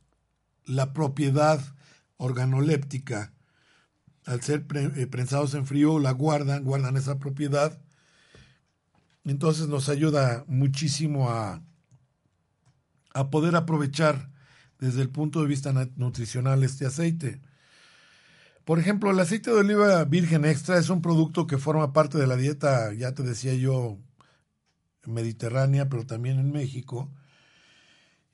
la 0.65 0.93
propiedad 0.93 1.59
organoléptica, 2.15 3.33
al 4.25 4.41
ser 4.41 4.65
prensados 4.65 5.53
en 5.53 5.65
frío, 5.65 5.99
la 5.99 6.11
guardan, 6.11 6.63
guardan 6.63 6.95
esa 6.95 7.19
propiedad, 7.19 7.81
entonces 9.25 9.67
nos 9.67 9.89
ayuda 9.89 10.45
muchísimo 10.47 11.29
a, 11.29 11.61
a 13.13 13.29
poder 13.29 13.57
aprovechar 13.57 14.31
desde 14.79 15.01
el 15.01 15.09
punto 15.09 15.41
de 15.41 15.47
vista 15.47 15.73
nutricional 15.97 16.63
este 16.63 16.85
aceite. 16.85 17.41
Por 18.63 18.79
ejemplo, 18.79 19.11
el 19.11 19.19
aceite 19.19 19.51
de 19.51 19.57
oliva 19.57 20.05
virgen 20.05 20.45
extra 20.45 20.77
es 20.77 20.89
un 20.89 21.01
producto 21.01 21.47
que 21.47 21.57
forma 21.57 21.91
parte 21.91 22.17
de 22.17 22.27
la 22.27 22.37
dieta, 22.37 22.93
ya 22.93 23.13
te 23.13 23.23
decía 23.23 23.53
yo, 23.55 23.99
mediterránea, 25.05 25.89
pero 25.89 26.05
también 26.05 26.39
en 26.39 26.51
México. 26.53 27.11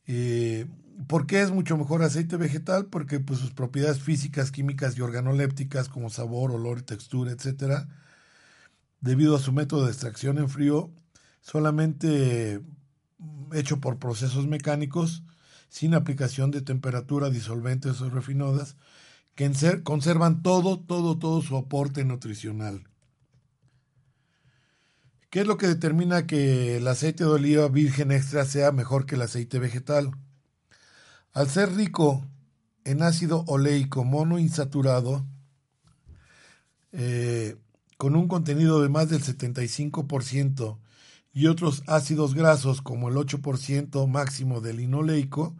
Eh, 0.07 0.67
¿Por 1.07 1.25
qué 1.27 1.41
es 1.41 1.51
mucho 1.51 1.77
mejor 1.77 2.03
aceite 2.03 2.37
vegetal? 2.37 2.87
Porque 2.87 3.19
pues, 3.19 3.39
sus 3.39 3.51
propiedades 3.51 3.99
físicas, 3.99 4.51
químicas 4.51 4.97
y 4.97 5.01
organolépticas, 5.01 5.89
como 5.89 6.09
sabor, 6.09 6.51
olor 6.51 6.79
y 6.79 6.83
textura, 6.83 7.31
etcétera, 7.31 7.87
debido 8.99 9.35
a 9.35 9.39
su 9.39 9.51
método 9.51 9.85
de 9.85 9.91
extracción 9.91 10.37
en 10.37 10.49
frío, 10.49 10.91
solamente 11.41 12.61
hecho 13.53 13.79
por 13.79 13.99
procesos 13.99 14.47
mecánicos, 14.47 15.23
sin 15.69 15.93
aplicación 15.93 16.51
de 16.51 16.61
temperatura, 16.61 17.29
disolventes 17.29 18.01
o 18.01 18.09
refinadas, 18.09 18.75
que 19.35 19.51
conservan 19.83 20.43
todo, 20.43 20.79
todo, 20.79 21.17
todo 21.17 21.41
su 21.41 21.57
aporte 21.57 22.03
nutricional. 22.05 22.90
¿Qué 25.31 25.39
es 25.39 25.47
lo 25.47 25.55
que 25.55 25.67
determina 25.67 26.27
que 26.27 26.75
el 26.75 26.87
aceite 26.89 27.23
de 27.23 27.29
oliva 27.29 27.69
virgen 27.69 28.11
extra 28.11 28.43
sea 28.43 28.73
mejor 28.73 29.05
que 29.05 29.15
el 29.15 29.21
aceite 29.21 29.59
vegetal? 29.59 30.11
Al 31.31 31.49
ser 31.49 31.73
rico 31.73 32.27
en 32.83 33.01
ácido 33.01 33.45
oleico 33.47 34.03
monoinsaturado, 34.03 35.25
eh, 36.91 37.55
con 37.95 38.17
un 38.17 38.27
contenido 38.27 38.81
de 38.81 38.89
más 38.89 39.07
del 39.07 39.23
75% 39.23 40.79
y 41.31 41.47
otros 41.47 41.83
ácidos 41.87 42.35
grasos 42.35 42.81
como 42.81 43.07
el 43.07 43.15
8% 43.15 44.07
máximo 44.07 44.59
del 44.59 44.77
linoleico, 44.77 45.55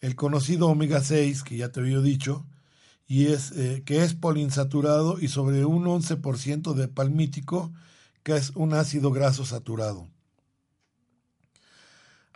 el 0.00 0.16
conocido 0.16 0.68
omega 0.68 1.02
6, 1.02 1.42
que 1.42 1.58
ya 1.58 1.70
te 1.70 1.80
había 1.80 2.00
dicho, 2.00 2.46
y 3.06 3.26
es, 3.26 3.52
eh, 3.52 3.82
que 3.84 4.02
es 4.04 4.14
polinsaturado 4.14 5.20
y 5.20 5.28
sobre 5.28 5.66
un 5.66 5.84
11% 5.84 6.72
de 6.72 6.88
palmítico, 6.88 7.74
que 8.22 8.36
es 8.36 8.50
un 8.50 8.74
ácido 8.74 9.10
graso 9.10 9.44
saturado. 9.44 10.08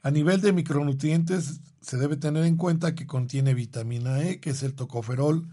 A 0.03 0.11
nivel 0.11 0.41
de 0.41 0.53
micronutrientes, 0.53 1.61
se 1.81 1.97
debe 1.97 2.17
tener 2.17 2.45
en 2.45 2.57
cuenta 2.57 2.95
que 2.95 3.07
contiene 3.07 3.55
vitamina 3.55 4.23
E, 4.23 4.41
que 4.41 4.51
es 4.51 4.63
el 4.63 4.75
tocoferol, 4.75 5.49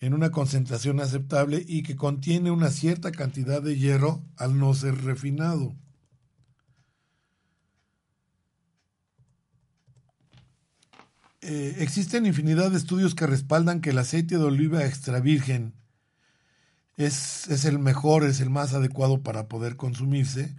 en 0.00 0.14
una 0.14 0.30
concentración 0.30 1.00
aceptable 1.00 1.64
y 1.66 1.82
que 1.82 1.96
contiene 1.96 2.50
una 2.50 2.70
cierta 2.70 3.12
cantidad 3.12 3.62
de 3.62 3.76
hierro 3.76 4.22
al 4.36 4.58
no 4.58 4.74
ser 4.74 5.02
refinado. 5.04 5.74
Eh, 11.40 11.76
existen 11.78 12.26
infinidad 12.26 12.70
de 12.70 12.76
estudios 12.76 13.14
que 13.14 13.26
respaldan 13.26 13.80
que 13.80 13.90
el 13.90 13.98
aceite 13.98 14.36
de 14.36 14.44
oliva 14.44 14.84
extra 14.84 15.20
virgen 15.20 15.74
es, 16.96 17.48
es 17.48 17.64
el 17.64 17.78
mejor, 17.78 18.24
es 18.24 18.40
el 18.40 18.50
más 18.50 18.74
adecuado 18.74 19.22
para 19.22 19.48
poder 19.48 19.76
consumirse. 19.76 20.54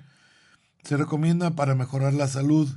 Se 0.83 0.97
recomienda 0.97 1.51
para 1.51 1.75
mejorar 1.75 2.13
la 2.13 2.27
salud. 2.27 2.69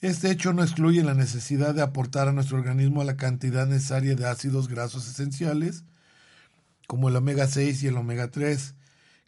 Este 0.00 0.30
hecho 0.30 0.52
no 0.52 0.62
excluye 0.62 1.02
la 1.02 1.14
necesidad 1.14 1.74
de 1.74 1.82
aportar 1.82 2.28
a 2.28 2.32
nuestro 2.32 2.58
organismo 2.58 3.04
la 3.04 3.16
cantidad 3.16 3.66
necesaria 3.66 4.14
de 4.14 4.26
ácidos 4.26 4.68
grasos 4.68 5.08
esenciales, 5.08 5.84
como 6.86 7.08
el 7.08 7.16
omega 7.16 7.46
6 7.46 7.82
y 7.82 7.86
el 7.88 7.96
omega 7.96 8.30
3, 8.30 8.74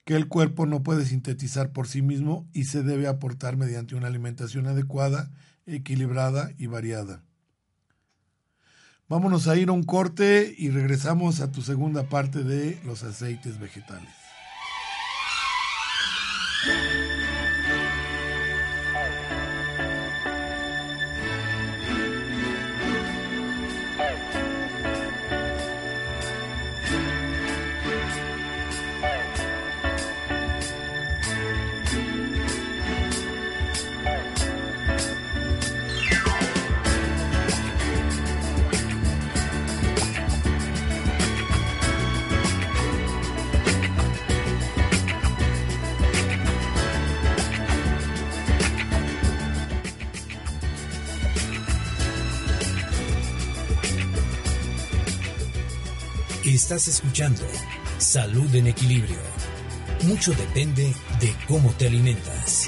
que 0.05 0.15
el 0.15 0.29
cuerpo 0.29 0.67
no 0.67 0.83
puede 0.83 1.05
sintetizar 1.05 1.73
por 1.73 1.89
sí 1.89 2.03
mismo 2.03 2.49
y 2.53 2.65
se 2.65 2.83
debe 2.83 3.09
aportar 3.09 3.57
mediante 3.57 3.95
una 3.95 4.09
alimentación 4.09 4.67
adecuada, 4.67 5.31
equilibrada 5.67 6.51
y 6.59 6.67
variada. 6.67 7.23
Vámonos 9.09 9.49
a 9.49 9.57
ir 9.57 9.71
a 9.71 9.73
un 9.73 9.85
corte 9.85 10.55
y 10.59 10.69
regresamos 10.69 11.41
a 11.41 11.51
tu 11.51 11.63
segunda 11.63 12.03
parte 12.11 12.45
de 12.45 12.79
los 12.85 13.05
aceites 13.05 13.59
vegetales. 13.59 14.28
Salud 57.99 58.55
en 58.55 58.69
Equilibrio. 58.69 59.19
Mucho 60.05 60.31
depende 60.35 60.95
de 61.19 61.35
cómo 61.49 61.73
te 61.73 61.89
alimentas. 61.89 62.68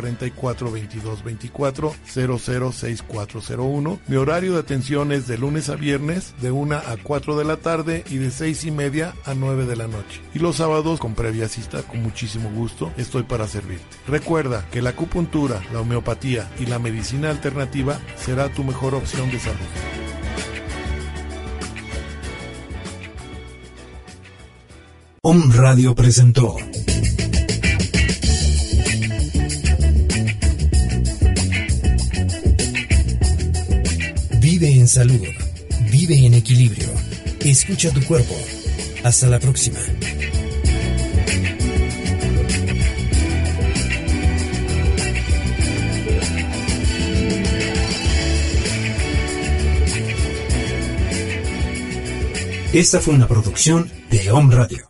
44 0.00 0.70
22 0.70 1.22
24 1.24 1.94
006401. 2.06 4.00
Mi 4.06 4.16
horario 4.16 4.54
de 4.54 4.60
atención 4.60 5.12
es 5.12 5.26
de 5.26 5.36
lunes 5.38 5.68
a 5.68 5.76
viernes 5.76 6.34
de 6.40 6.50
1 6.50 6.76
a 6.76 6.96
4 7.02 7.36
de 7.36 7.44
la 7.44 7.58
tarde 7.58 8.04
y 8.08 8.16
de 8.16 8.30
6 8.30 8.64
y 8.64 8.70
media 8.70 9.14
a 9.24 9.34
9 9.34 9.66
de 9.66 9.76
la 9.76 9.86
noche. 9.86 10.22
Y 10.34 10.38
los 10.38 10.56
sábados 10.56 10.98
con 11.00 11.14
previa 11.14 11.48
cita 11.48 11.82
con 11.82 12.02
muchísimo 12.02 12.50
gusto 12.50 12.92
estoy 12.96 13.24
para 13.24 13.46
servirte. 13.46 13.84
Recuerda 14.06 14.66
que 14.70 14.80
la 14.82 14.90
acupuntura, 14.90 15.60
la 15.72 15.80
homeopatía 15.80 16.50
y 16.58 16.66
la 16.66 16.78
medicina 16.78 17.30
alternativa 17.30 18.00
será 18.16 18.48
tu 18.48 18.64
mejor 18.64 18.94
opción 18.94 19.30
de 19.30 19.38
salud. 19.38 19.58
Om 25.22 25.52
Radio 25.52 25.94
presentó 25.94 26.56
en 34.80 34.88
salud. 34.88 35.20
Vive 35.90 36.26
en 36.26 36.34
equilibrio. 36.34 36.88
Escucha 37.40 37.90
tu 37.90 38.02
cuerpo. 38.04 38.34
Hasta 39.04 39.26
la 39.26 39.38
próxima. 39.38 39.78
Esta 52.72 53.00
fue 53.00 53.14
una 53.14 53.26
producción 53.26 53.90
de 54.10 54.30
Home 54.30 54.54
Radio. 54.54 54.89